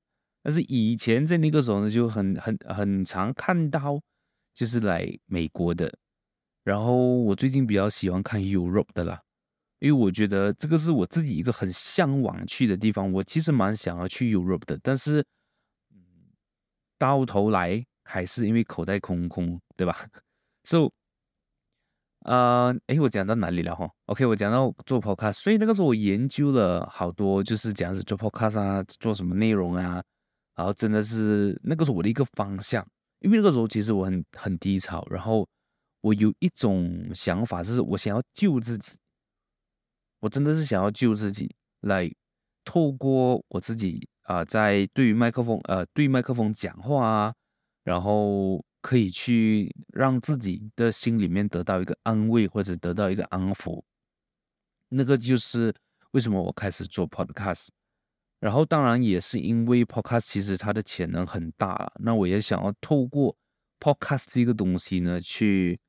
[0.43, 3.99] 但是以前在那个时候呢，就很很很常看到
[4.53, 5.91] 就是来美国的，
[6.63, 9.19] 然后我最近比较喜欢看 Europe 的啦。
[9.79, 15.25] 因为我觉得这个是我自己一个很向往去的地方，我其实蛮想要去 Europe 的，但是，
[16.97, 19.95] 到头来还是因为口袋空空，对吧？
[20.65, 20.91] So，
[22.25, 30.03] 呃，诶，我讲到哪里了哈？OK，我讲到做 Podcast，所以那个时候我研究了好多，就是这样子做 Podcast 啊，做什么内容啊，
[30.55, 32.85] 然后真的是那个是我的一个方向，
[33.19, 35.47] 因为那个时候其实我很很低潮，然后
[36.01, 38.93] 我有一种想法，就是我想要救自己。
[40.19, 42.11] 我真的是想要救自己，来
[42.65, 47.33] 透过我自己啊、在对于麦克风呃，对麦克风讲话啊，
[47.85, 53.83] 然后可以去让自己的心里面得到一个安慰，或者得到一个安抚。
[54.89, 55.73] 那个就是
[56.11, 57.67] 为什么我开始做 podcast，
[58.39, 63.35] 然后当然也是因为 podcast 其实它的潜能很大了，那我也想要透过
[63.79, 65.79] podcast 这个东西呢，去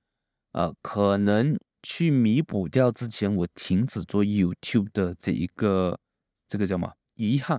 [0.53, 1.59] 呃，可能。
[1.83, 5.99] 去弥补掉之前我停止做 YouTube 的这一个
[6.47, 7.59] 这个叫什么遗憾？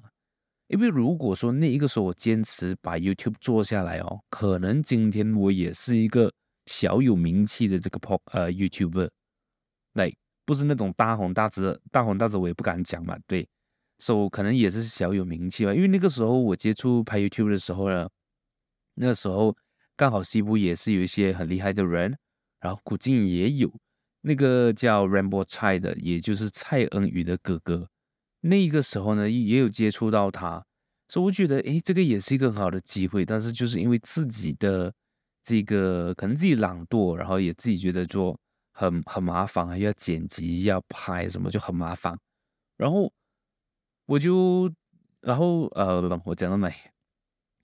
[0.71, 6.31] 因为如果说那一个时候我坚持把 YouTube 做下来哦，可能今天我也是一个
[6.65, 9.09] 小有名气的这个 pop 呃 YouTuber，
[9.93, 10.13] 来
[10.45, 13.45] 不是那种大红大紫大红大紫我也不敢讲嘛，对，
[13.99, 15.73] 所以可能也是小有名气吧。
[15.73, 18.07] 因为那个时候我接触拍 YouTube 的时候呢，
[18.93, 19.53] 那时候
[19.97, 22.17] 刚好西部也是有一些很厉害的人，
[22.61, 23.69] 然后古晋也有。
[24.21, 27.89] 那个叫 Rainbow 蔡的，也就是蔡恩宇的哥哥，
[28.41, 30.63] 那个时候呢，也有接触到他，
[31.07, 33.25] 所以我觉得，诶，这个也是一个很好的机会。
[33.25, 34.93] 但是就是因为自己的
[35.41, 38.39] 这个可能自己懒惰，然后也自己觉得做
[38.73, 42.17] 很很麻烦，还要剪辑，要拍什么就很麻烦。
[42.77, 43.11] 然后
[44.05, 44.71] 我就，
[45.21, 46.71] 然后呃，我讲到哪？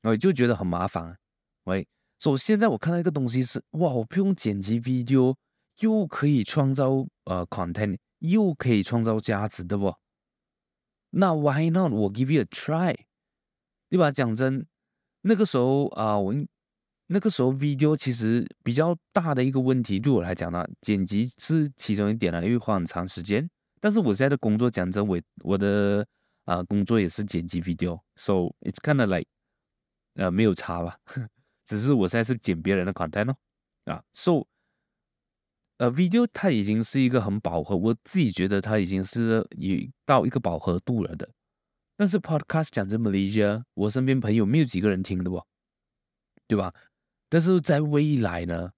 [0.03, 1.17] 我就觉得很麻烦。
[1.65, 1.87] 喂，
[2.19, 5.35] 所以现在我看到一个东西是，哇，我不用剪辑 video。
[5.81, 9.93] 又可以创造呃 content，又可以创造价值，对不？
[11.11, 11.91] 那 why not？
[11.91, 12.95] 我 give you a try，
[13.89, 14.11] 对吧？
[14.11, 14.65] 讲真，
[15.21, 16.33] 那个时候啊、我
[17.07, 23.49] 那个时候 video 其实比较大的一个问题，对我来讲呢，剪辑是其中一点了，因为花很长时间。
[23.79, 26.05] 但是我现在的工作讲真，我我的
[26.45, 29.27] 啊、工作也是剪辑 video，so it's kind of like
[30.15, 30.97] 呃没有差吧，
[31.65, 33.37] 只是我现在是剪别人的 content 哦，
[33.85, 34.45] 啊，so。
[35.77, 41.29] 呃，video 它已经是一个很饱和，我自己觉得它已经是有到一个饱和度了的。
[41.95, 45.43] 但是 podcast 讲这么理解，我身边朋友没有几个人听的不，
[46.47, 46.73] 对吧？
[47.29, 48.71] 但是在未来呢，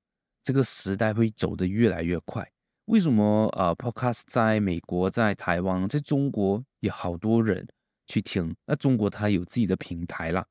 [0.44, 2.50] 这个时代会走得越来越快。
[2.86, 7.68] 为什么、呃、podcast 在美国、在台湾、在中国有好多人
[8.08, 8.56] 去听？
[8.66, 10.46] 那中国它有自己的平台啦。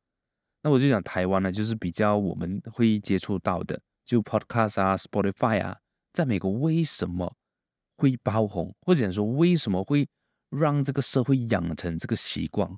[0.62, 5.76] 那我就讲台湾呢，就是比较我们会接触到的，就 podcast 啊、Spotify 啊。
[6.18, 7.32] 在美国为什么
[7.96, 10.08] 会爆红，或者说为什么会
[10.50, 12.76] 让这个社会养成这个习惯？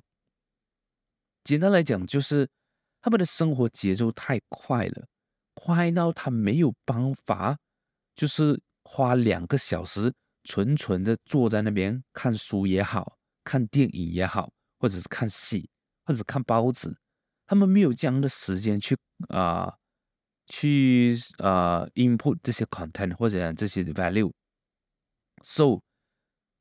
[1.43, 2.47] 简单来讲，就是
[3.01, 5.07] 他们的生活节奏太快了，
[5.55, 7.57] 快到他没有办法，
[8.13, 15.67] 就是花两个小时纯纯的坐在那边看书也好，看电影也好，或者是看戏，
[16.05, 16.95] 或者是看报纸，
[17.47, 18.95] 他们没有这样的时间去
[19.29, 19.79] 啊。
[20.53, 25.79] 去呃 input 这些 content 或者这些 value，so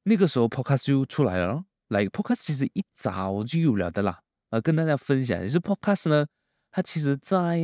[0.04, 1.64] 那个时候 podcast 就出来了。
[1.88, 6.24] like podcast 其实一早就有了的啦，呃，跟大家分享，就是 podcast 呢，
[6.70, 7.58] 它其实在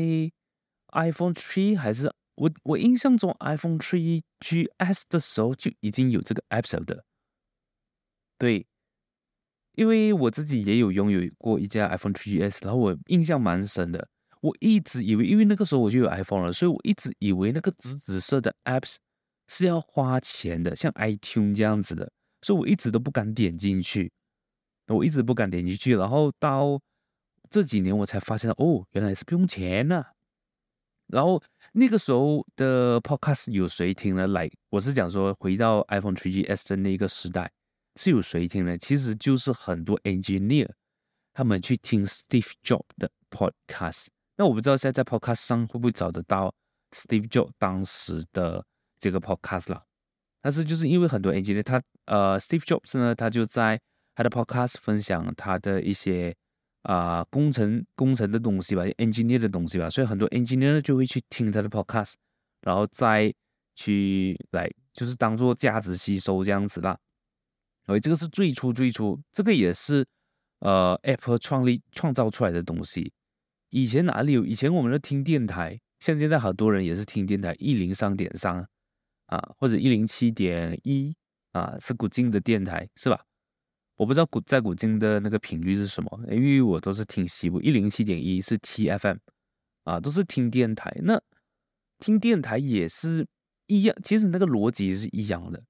[0.92, 7.04] iPhone 3还是我我印象中 iPhone 3 GS 的时候就已经有这个 APPS 的。
[8.36, 8.66] 对，
[9.74, 14.08] 因为我自己也有拥有过一架 iPhone 3 GS，然后我印象蛮深的。
[14.40, 18.96] 我一直以为，因为那个时候我就有 iPhone 了，所以我一直以为那个紫紫色的 apps
[19.48, 22.10] 是要花钱的，像 iTunes 这样子的，
[22.42, 24.12] 所以我一直都不敢点进去。
[24.88, 26.80] 我一直不敢点进去，然后到
[27.50, 30.04] 这几年我才发现，哦，原来是不用钱呐、
[31.08, 34.26] 然后那个时候的 podcast 有谁听呢？
[34.28, 37.50] 来，我是讲说回到 iPhone 3GS 的那个时代，
[37.96, 38.78] 是有谁听呢？
[38.78, 40.70] 其实就是很多 engineer
[41.32, 44.06] 他们去听 Steve Jobs 的 podcast。
[44.36, 46.54] 那我不知道现在在 podcast 上会不会找得到
[46.92, 48.64] Steve Jobs 当时的
[48.98, 49.84] 这个 podcast 了。
[50.40, 53.80] 但是就是因为很多 engineer 他呃 Steve Jobs 呢，他就在
[54.14, 56.34] 他的 podcast 分享他的一些
[56.82, 62.14] 啊、工程工程的东西吧，engineer 的东西吧，所以很多 engineer 就会去听他的 podcast，
[62.60, 63.34] 然后再
[63.74, 66.96] 去来就是当做价值吸收这样子啦。
[67.86, 70.06] 所以这个是最初最初，这个也是
[70.60, 73.12] 呃 Apple 创立创造出来的东西。
[73.70, 74.44] 以前哪里有？
[74.44, 78.66] 以前我们都听电台，像现在好多人也是听电台一零三点三
[79.26, 81.14] 啊，或者一零七点一
[81.52, 83.20] 啊，是古今的电台是吧？
[83.96, 89.16] 我不知道古在古今的那个频率是什么，因为我都是听西部一零七点一是七 FM
[89.84, 90.94] 啊，都是听电台。
[91.02, 91.20] 那
[91.98, 93.26] 听电台也是
[93.66, 95.64] 一样，其实那个逻辑是一样的。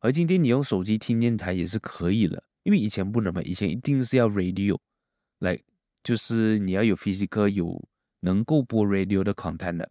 [0.00, 4.76] 而今天你用手机听电台也是可以的，因为以前不能嘛，以前一定是要 radio
[5.38, 5.56] 来，
[6.02, 7.88] 就是你要有 physical 有
[8.20, 9.88] 能够播 radio 的 content 的。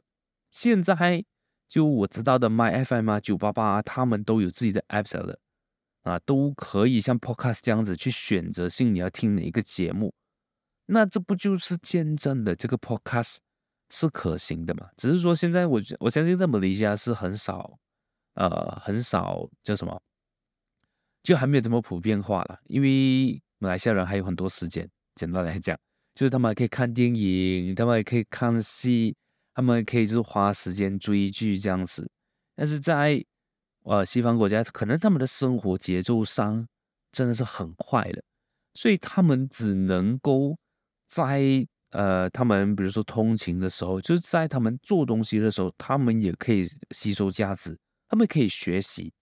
[0.49, 1.23] 现在
[1.67, 5.39] 就我知道的 My FM 啊、九八八啊，他们都有自己的 apps 了。
[6.03, 10.13] 啊，都可以像 Podcast 这样子去选择性你要听哪一个节目，
[10.85, 13.35] 那这不就是见证的这个 Podcast
[13.89, 14.89] 是可行的嘛？
[14.95, 17.77] 只是说现在我我相信在马来西亚是很少，
[18.35, 20.01] 呃，很少叫什么，
[21.21, 22.59] 就还没有这么普遍化了。
[22.67, 25.77] 因为马来西亚人还有很多时间，简单来讲，
[26.19, 29.15] 就是他们还可以看电影，他们还可以看戏，
[29.53, 32.11] 他们还可以就是花时间追剧这样子，
[32.57, 33.23] 但是在
[33.85, 36.67] 呃，西方国家可能他们的生活节奏上
[37.13, 38.21] 真的是很快的，
[38.73, 40.57] 所以他们只能够
[41.07, 47.79] 在呃，他们比如说通勤的时候，就是在他们做东西的时候，他们也可以吸收价值，
[48.09, 49.13] 他们可以学习。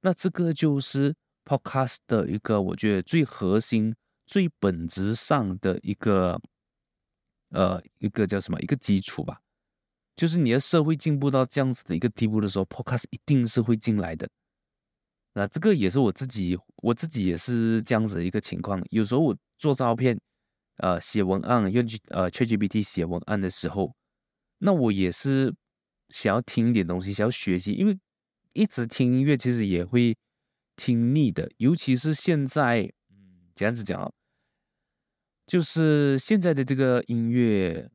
[0.00, 3.94] 那这个就是 Podcast 的一个我觉得最核心、
[4.30, 6.40] 最本质上的一个
[7.48, 8.60] 呃，一个叫什么？
[8.60, 9.40] 一个基础吧。
[10.14, 14.30] 就是你的社会进步到这样子的一个地步的时候，Podcast 一定是会进来的。
[15.32, 18.80] 那这个也是我自己，我自己也是这样子的一个情况。
[18.90, 20.20] 有时候我做照片，
[20.76, 23.96] 呃，写文案用呃 ChatGPT 写文案的时候，
[24.58, 25.52] 那我也是
[26.10, 27.98] 想要听一点东西，想要学习，因为
[28.52, 30.16] 一直听音乐其实也会
[30.76, 34.12] 听腻的，尤其是现在，嗯，这样子讲，
[35.50, 37.90] 就是现在的这个音乐。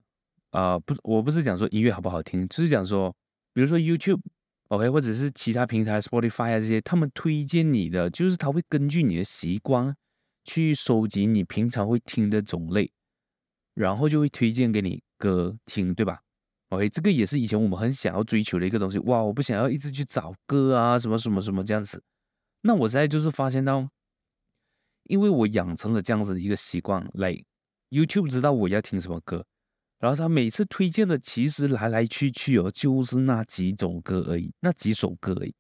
[0.51, 3.13] 啊、呃，不，我不是讲说音乐好不好听，只是讲说，
[3.53, 9.93] 比如说 YouTube，OK，、或者是其他平台 Spotify 啊这些，他们推荐你的，就是他会根据你的习惯
[10.45, 12.89] 去收集你平常会听的种类，
[13.73, 16.21] 然后就会推荐给你歌听，对吧
[16.69, 18.97] ？OK，这个也是以前我们很想要追求的一个东西。
[18.99, 22.01] 哇，我不想要一直去找歌啊，什么什么什么这样子。
[22.61, 23.89] 那我现在就是发现到，
[25.05, 27.45] 因为我养成了这样子的一个习惯，来、like,
[27.89, 29.45] YouTube 知道我要听什么歌。
[29.97, 35.55] 然后他每次推荐的其实来来去去哦，就是那几种歌而已，那几首歌而已，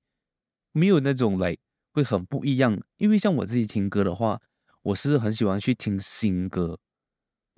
[0.73, 1.57] 没有那种来
[1.93, 2.79] 会很不一样。
[2.97, 4.39] 因为像我自己听歌的话，
[4.81, 6.77] 我是很喜欢去听新歌，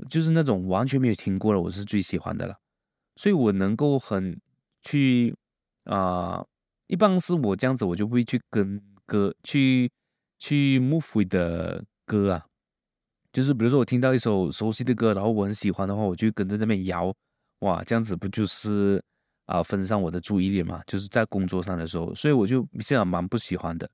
[0.09, 2.55] 就是那种完全没有听过的，我是最喜欢的了。
[3.15, 4.39] 所以我能够很
[4.83, 5.35] 去
[5.85, 6.45] 啊、
[6.85, 9.89] 一般是我这样子，我就不会去跟歌去
[10.39, 12.45] 去 movey 的歌啊。
[13.33, 17.13] 就是比如说我听到一首熟悉的歌，然后我很喜欢的话，我就跟着那边摇，
[17.59, 19.03] 哇，这样子不就是
[19.45, 20.81] 啊、分散我的注意力嘛？
[20.87, 23.87] 就是在工作上的时候，所以我就现在蛮不喜欢的。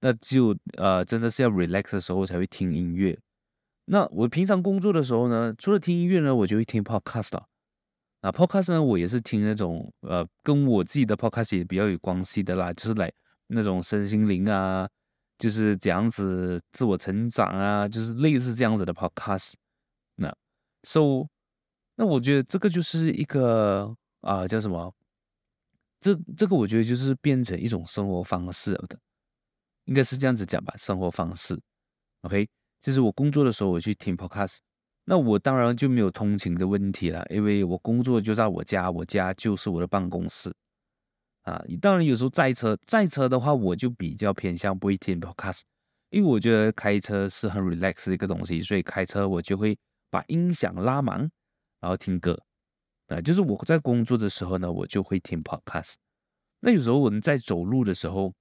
[0.00, 3.16] 那就呃真的是要 relax 的时候才会听音乐。
[3.84, 7.46] 那我平常工作的时候呢，除了听音乐呢，我就会听 podcast 了。
[8.22, 13.12] 那 podcast 呢，我也是听那种呃跟我自己的 podcast 也比较有关系的啦，就是来
[13.46, 14.88] 那种身心灵啊。
[15.42, 19.54] 就是这样子自我成长啊，就是类似这样子的 podcast。
[20.14, 20.32] 那
[20.84, 21.26] ，so，
[21.96, 24.94] 那我觉得这个就是一个啊、叫什么？
[25.98, 28.96] 这这个我觉得就是变成一种生活方式了的，
[29.86, 31.60] 应该是这样子讲吧，生活方式。
[32.20, 32.48] OK，
[32.80, 34.58] 就是我工作的时候我去听 podcast，
[35.06, 40.54] 那我当然就没有通勤的问题了，因为我工作就在我家，我家就是我的办公室。
[41.42, 45.62] 啊，你当然有时候载车，载车的话，我就比较偏向不会听 podcast，
[46.10, 49.76] 因为我觉得开车是很 relax 的一个东西，所以开车我就会
[50.10, 51.18] 把音响拉满，
[51.80, 52.38] 然后听歌。
[53.08, 55.94] 啊，就是我在工作的时候呢，我就会听 podcast。
[56.60, 58.32] 那有时候我们在走路的时候，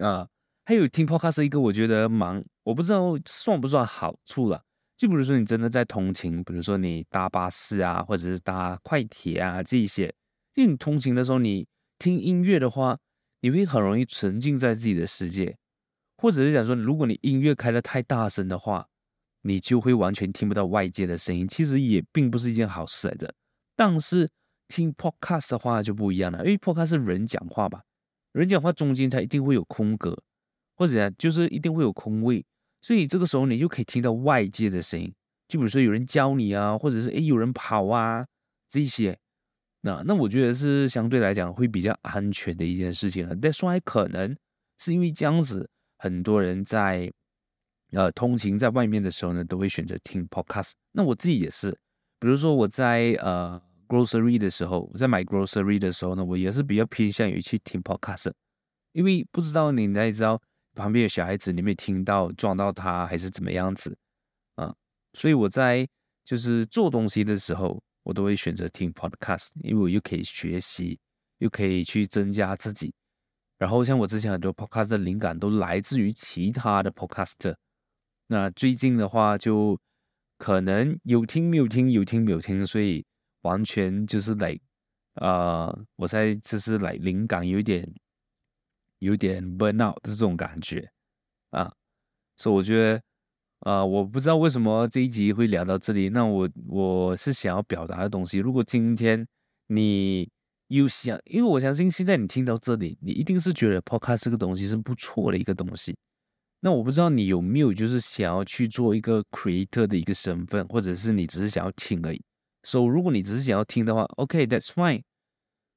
[0.00, 0.26] 啊，
[0.64, 4.62] 还有听 podcast 一个我觉得蛮我不知道算不算好处了。
[4.96, 10.14] 就比如说你真的在通勤，比如说你搭巴士啊，或者是搭快铁啊这一些，
[10.54, 11.66] 就你通勤的时候你
[12.02, 12.98] 听音乐的话，
[13.42, 15.56] 你会很容易沉浸在自己的世界，
[16.16, 18.88] 或者是讲说，如果你音乐开的太大声的话，
[19.42, 23.32] 你就会完全听不到外界的声音，其实也并不是一件好事来的。
[23.76, 24.28] 但是
[24.66, 27.84] 听 podcast 的话就不一样了，因为 podcast 是人讲话吧，
[28.32, 30.20] 人讲话中间它一定会有空格，
[30.74, 32.44] 或者就是一定会有空位，
[32.80, 35.14] 所以这个时候你就可以听到外界的声音，
[35.46, 38.26] 就比如说有人教你啊，或者是诶有人跑啊
[38.68, 39.16] 这些，
[39.82, 43.36] 那那我觉得是相对来讲会比较安全的一件事情了。
[43.36, 44.36] That's why 可能
[44.78, 47.12] 是因为这样子，很多人在。
[47.94, 50.70] 呃，通勤在外面的时候呢，都会选择听 podcast。
[50.92, 51.78] 那我自己也是，
[52.18, 58.32] 比如说我在呃 grocery 的时候，我在买 grocery 的时候呢，我也是比较偏向于去听 podcast，
[58.92, 60.40] 因为不知道你哪里知道
[60.74, 63.94] 旁边有小孩子，你没听到撞到他还是怎么样子
[64.54, 64.74] 啊？
[65.12, 65.86] 所以我在
[66.24, 70.98] 就是做东西的时候，我都会选择听 podcast，因为我又可以学习，
[71.38, 72.92] 又可以去增加自己。
[73.58, 77.54] 然后像我之前很多 podcast 的灵感都来自于其他的 podcaster。
[78.26, 79.78] 那最近的话，就
[80.38, 83.04] 可能有听没有听，有听没有听，所以
[83.42, 84.58] 完全就是来，
[85.14, 87.88] 呃，我在就是来灵感有点
[88.98, 90.90] 有点 burn out 的这种感觉
[91.50, 91.72] 啊，
[92.36, 93.02] 所以我觉得，
[93.62, 96.08] 呃，我不知道为什么这一集会聊到这里。
[96.08, 99.26] 那我我是想要表达的东西，如果今天
[99.68, 100.28] 你
[100.68, 105.96] 有想，因为我相信现在你听到这里，你一定是觉得 podcast 这个东西是不错的一个东西。
[106.60, 112.22] 那我不知道你有没有就是想要去做一个 creator 的一个身份，或者是你只是想要听而已。
[112.64, 115.02] So 如果你只是想要听的话，OK，that's fine。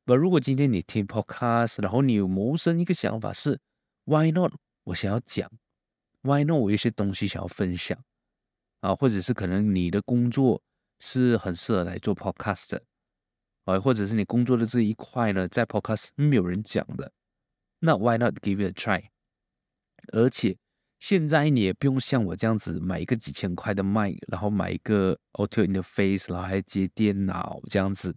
[0.05, 3.59] But 如果今天你听 podcast，然后你有谋生一个想法是
[4.05, 4.53] ，Why not？
[4.86, 5.51] 我想要讲
[6.26, 6.57] ，Why not？
[6.59, 7.97] 我有一些东西想要分享
[8.82, 10.61] 啊，或者是可能你的工作
[10.99, 12.84] 是很适合来做 podcast 的
[13.65, 17.11] 啊，或者是你工作的这一块呢，在 podcast 没有人讲的，
[17.80, 19.05] 那 Why not give it a try？
[20.11, 20.57] 而且。
[20.97, 28.15] 现在你也不用像我这样子买一个几千块的麦，然后买一个 audio interface，然后还接电脑这样子。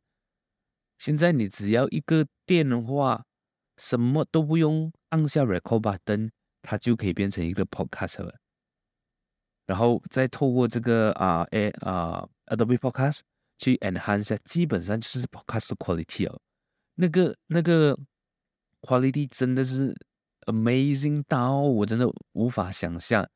[0.97, 3.25] 现在你只要一个电话，
[3.77, 6.31] 什么都不用，按下 record button，
[6.63, 8.35] 它就可以变成一个 podcast 了。
[9.67, 13.21] 然后再透过这个啊哎啊 Adobe Podcast
[13.59, 16.41] 去 enhance，下基本上就是 podcast quality 哦。
[16.95, 17.99] 那个那个
[18.83, 19.95] quality 真的是。
[20.47, 23.29] Amazing 到我真的无法想象，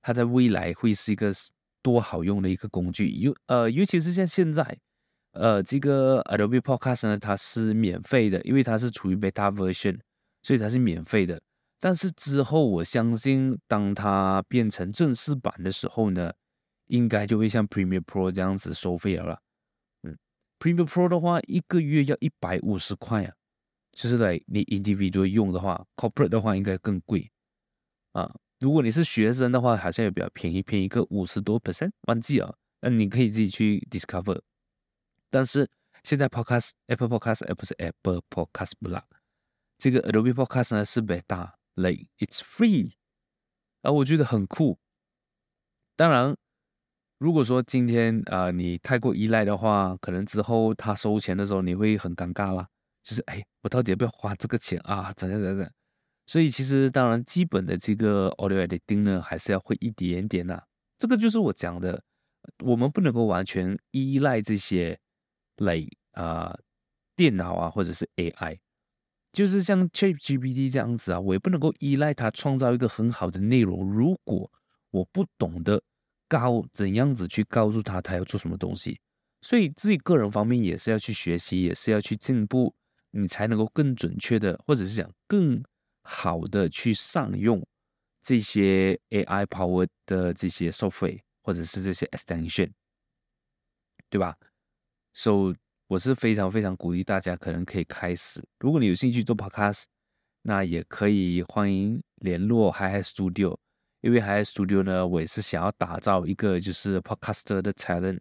[0.00, 1.32] 它在未来会是一个
[1.82, 3.10] 多好用的一个工具。
[3.10, 4.78] 尤呃，尤其是像现在，
[5.32, 9.98] 呃，这个 Adobe Podcast 呢，它是免费的，因为它是处于 beta version，
[10.44, 11.42] 所以它是免费的。
[11.82, 16.32] 但是之后，我相信当它变成正式版的时候呢，
[16.86, 19.40] 应该就会像 Premiere Pro 这样子收费了。
[20.04, 20.16] 嗯
[20.60, 23.34] ，Premiere Pro 的话，一个月要一百五十块啊。
[23.90, 27.32] 就是来你 individual 用的话，corporate 的话应该更贵
[28.12, 28.32] 啊。
[28.60, 32.56] 如果你是学生的话，好像也比较便宜，便宜个五十多 percent，忘记了。
[32.82, 34.40] 那你可以自己去 discover。
[35.30, 35.68] 但是
[36.04, 39.04] 现在 podcast Apple podcast 而不是 Apple podcast 不啦，
[39.78, 41.00] 这个 Adobe podcast 呢是
[41.74, 42.92] like it's free，
[43.82, 44.78] 啊，我觉得很酷。
[45.96, 46.36] 当然，
[47.18, 52.68] 如果说今天啊、你太过依赖的话，可能之后他收钱的时候你会很尴尬啦。
[53.02, 55.12] 就是哎，我到底要不要花这个钱啊？
[55.16, 55.72] 怎样怎样怎样？
[56.24, 60.62] 所以其实当然，基本的这个 audio editing 呢，还是要会一点点呐、
[60.96, 62.02] 这个就是我讲的，
[62.64, 64.98] 我们不能够完全依赖这些
[65.56, 66.56] 类啊、
[67.16, 68.58] 电脑啊，或者是 AI。
[69.32, 73.90] 就是像 ChatGPT 这样子啊，我也不能够依赖它创造一个很好的内容。
[73.90, 74.50] 如果
[74.90, 75.82] 我不懂得
[76.28, 79.00] 告怎样子去告诉他他要做什么东西，
[79.40, 82.74] 所以自己个人方面也是要去学习，也是要去进步。
[83.14, 85.62] 你才能够更准确的，或者是讲更
[86.02, 87.62] 好的去上用
[88.22, 92.70] 这些 AI power 的这些 software，或者是这些 extension，
[94.08, 94.34] 对吧
[95.12, 95.54] ？So
[95.92, 98.42] 我是非常非常鼓励大家，可能可以开始。
[98.60, 99.84] 如果你有兴趣做 podcast，
[100.40, 103.58] 那也可以欢迎联络 Hyhy Studio，
[104.00, 108.20] 因为 Hyhy Studio 呢，我也是想要打造一个就是 podcaster 的 talent，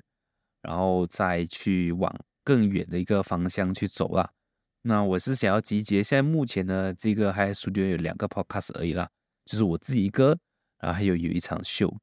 [0.61, 2.13] 然后再去往
[2.43, 4.34] 更远的一个方向去走啦。
[4.82, 9.09] 那我是想要集结，现在目前呢，这个 Hyhy Studio 有两个 podcast 而已啦，
[9.45, 10.38] 就是我自己一个，
[10.80, 11.95] 然后还有有一场秀，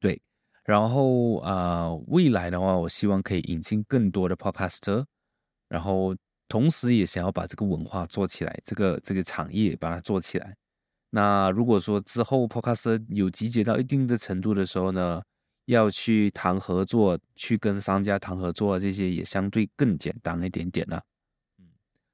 [0.00, 0.22] 对，
[0.64, 5.04] 然后啊、呃，未来的话，我希望可以引进更多的 podcaster，
[5.68, 6.14] 然后
[6.48, 10.56] 同时也想要把这个文化做起来，这个这个产业把它做起来。
[11.10, 15.22] 那如果说之后 Podcast 有集结到一定的程度的时候呢，
[15.66, 21.02] 要去谈合作，去跟商家谈合作，这些也相对更简单一点点了。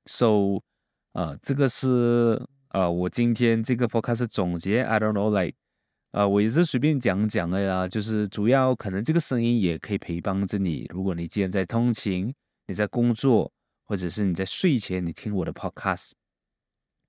[0.06, 0.62] So，
[1.12, 5.56] 呃，这个是呃我今天这个 Podcast 总结，I don't know like，
[6.12, 10.86] 呃，我也是随便讲讲的呀，就是主要可能这个声音也可以陪伴着你。
[10.90, 12.34] 如果你既然在通勤，
[12.66, 13.52] 你在工作，
[13.84, 16.12] 或者是你在睡前你听我的 Podcast，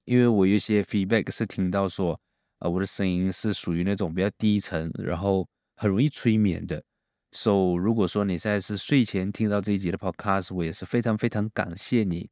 [0.06, 2.20] 因为我有些 feedback 是听到说，
[2.60, 5.48] 呃，我的声音是属于那种比较低沉，然后。
[5.82, 6.84] 很容易催眠的
[7.32, 12.30] ，so 如果说你现在是睡前听到这一集的 podcast，我也是非常非常感谢你，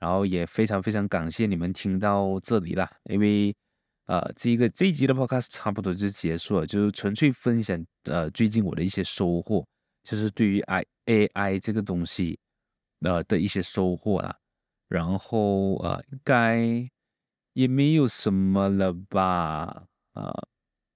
[0.00, 3.54] 然后也非常非常感谢你们听到这里啦，因为
[4.08, 9.64] 呃，这一个这一集的 podcast 差不多就结束了，就是纯粹分享呃最近我的一些收获，
[10.02, 12.38] 就是对于 I AI 这个东西
[13.00, 14.34] 呃的一些收获啦，
[14.88, 16.90] 然后呃应该
[17.52, 20.48] 也没有什么了吧，啊、呃，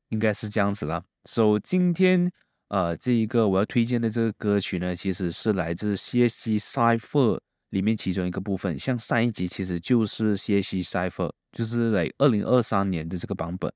[0.09, 1.05] 应该是这样子啦。
[1.25, 2.33] So 今天，
[2.69, 8.79] 呃，这一个我要推荐的这个歌曲呢，其实是来自 CSG Cypher 里面其中一个部分。
[8.79, 13.73] 像上一集其实就是 CSG Cypher，就是来二零二三年的这个版本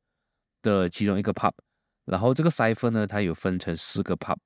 [0.62, 1.52] 的其中一个 part。
[2.06, 4.36] 然后这个 Cypher 呢，它有分成四个 part。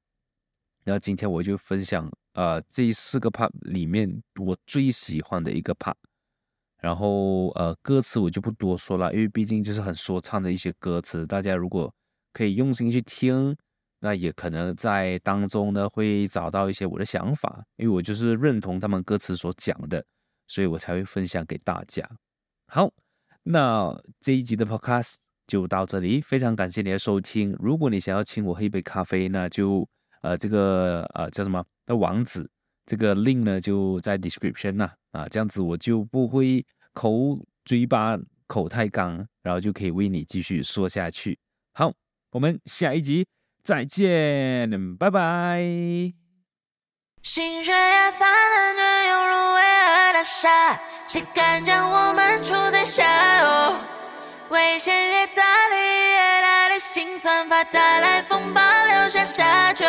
[0.85, 5.95] 然后今天我就分享，呃，这四个 part 里面我最喜欢的一个 part。
[6.79, 11.95] 然后，呃，歌词我就不多说了，因为毕竟就是很说唱的一些歌词，大家如果
[12.33, 13.55] 可以用心去听，
[13.99, 20.03] 那也可能在当中呢会找到一些我的想法，因为我就是认同他们歌词所讲的，
[20.49, 22.03] 所以我才会分享给大家。
[22.69, 22.91] 好，
[23.43, 25.15] 那这一集的 Podcast
[25.47, 27.57] 就到这里，非常感谢你的收听。
[27.59, 29.89] 如果你想要请我喝一杯咖啡，那就
[30.23, 32.49] 呃这个呃叫什么的网址，
[32.87, 41.39] 这个 link 呢就在 description 呐啊，这样子我就不会口嘴巴口太干，然后就可以为你继续说下去。
[41.73, 41.93] 好。
[42.33, 43.27] 我们下一集
[43.65, 46.20] 再见，拜拜。
[47.23, 53.05] 心血也泛滥着涌入巍峨大厦，谁敢将我们处在下
[53.43, 53.77] 哦？
[54.49, 59.85] 危险越大，利越大的心算法带来风暴，留下沙丘。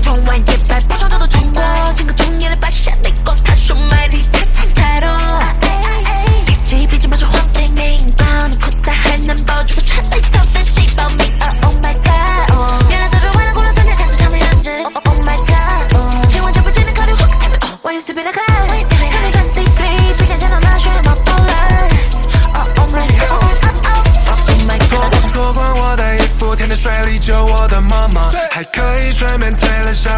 [0.00, 1.62] 冲完夜白，不想就多冲过。
[1.94, 5.08] 今个终于来白下内逛，他说买力财产太多。
[5.08, 11.24] 哎哎哎，一骑并肩跑出黄金名包，你裤袋还能包住我穿了一套的西宝马。
[11.66, 14.70] Oh my god，原来早春换了过了三天，才去抢米两只。
[15.04, 17.66] Oh my god，今晚就不简单考虑换个态度。
[17.66, 19.10] Oh，wasting in the club，wasting in the club。
[19.10, 21.16] 看你穿 T 恤，披肩肩脱了，穿毛衣。
[22.54, 23.42] Oh my god，oh
[24.26, 25.32] oh oh my god。
[25.32, 29.48] 脱光我的衣服，天天水里救我的妈妈，还可以吹面。
[29.88, 30.17] jealous, I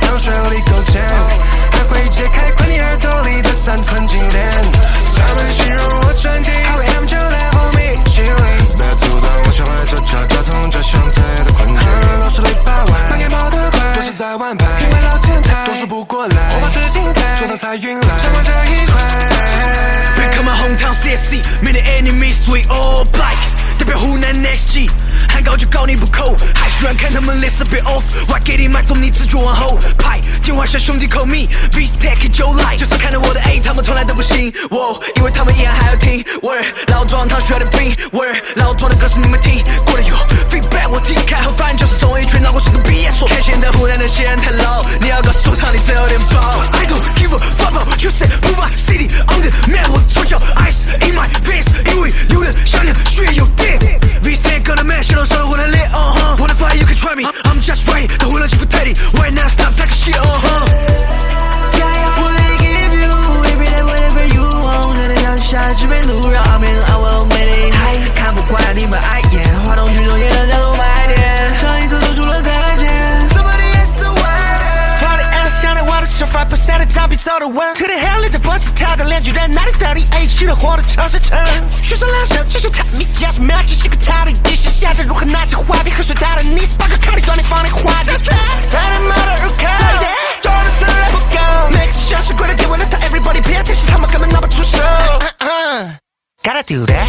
[0.00, 0.98] 糖水里勾芡，
[1.72, 4.52] 还会解开困你耳朵里的三寸金莲。
[5.14, 8.32] 他们形容我传奇，How I am to level me，心灵
[8.76, 11.76] 别阻挡我向外走，悄悄从这相对的困境。
[12.20, 14.66] 老师里八万，满脸跑得快，都是在玩牌。
[15.88, 19.02] 不过来，我把纸巾带，做到彩云来，想玩这一块。
[20.16, 23.36] Become my hometown CSC, many enemies we all black。
[23.78, 24.88] 代表湖南 Next G，
[25.32, 28.02] 喊高就高你不扣，还喜欢看他们脸色变 off。
[28.28, 30.20] 我还给你麦，从你自觉往后排。
[30.42, 32.76] 电话下兄弟 call me，Beast Tech 就来。
[32.76, 34.52] 就算看到我的 A，他们从来都不信。
[34.70, 36.22] 我，因为他们依然还要听。
[36.42, 37.96] Word，老庄他需要的兵。
[38.12, 40.14] Word，老庄的歌是你们听过的哟。
[40.50, 43.26] Feedback 我听开后发现就是总一群脑过是个毕业说。
[43.26, 46.60] 看现在湖南的线人太 low，你要告诉场里真有点爆。
[46.72, 47.72] I don't give a fuck
[80.52, 81.38] 底 A 起了火的城市城。
[81.82, 83.62] 学生两手，继续他米加什么？
[83.64, 88.12] 只是个他的意识下着如何拿起画笔喝水打的你是八个卡里端你放你画的。
[88.70, 89.66] 反正妈的入口，
[90.42, 91.36] 做的自然不够。
[91.70, 94.78] 每个小时过来给我了他 everybody 别提醒他们根本拿不出手。
[96.42, 97.06] Gotta do that,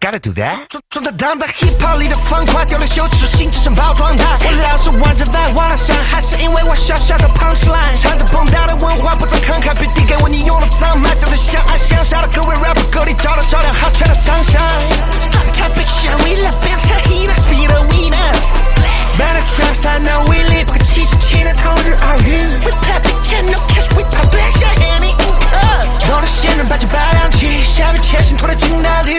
[0.00, 0.66] gotta do that。
[0.68, 4.24] 中中的当当 hip hop 里的方块丢了羞耻心，只剩包装袋。
[4.40, 7.96] 我老是玩着在妄想，还是因为我小小的 punch line。
[8.02, 11.14] 着的文化，不曾慷慨，别递给我你用的脏麦。
[11.16, 14.82] 就在相爱相杀的各位 rapper 歌里找的照亮好缺的 sunshine。
[15.20, 18.48] Stop tapping shit, we love bass and heat, let's be the winners.
[19.18, 22.58] Better traps, I know we live, 不可欺欺欺的同日而语。
[22.64, 26.20] We tap it, chain, no cash, we pop black, shine, any income.
[26.20, 29.12] 的仙人把酒摆亮起，下笔前行，脱了金大绿。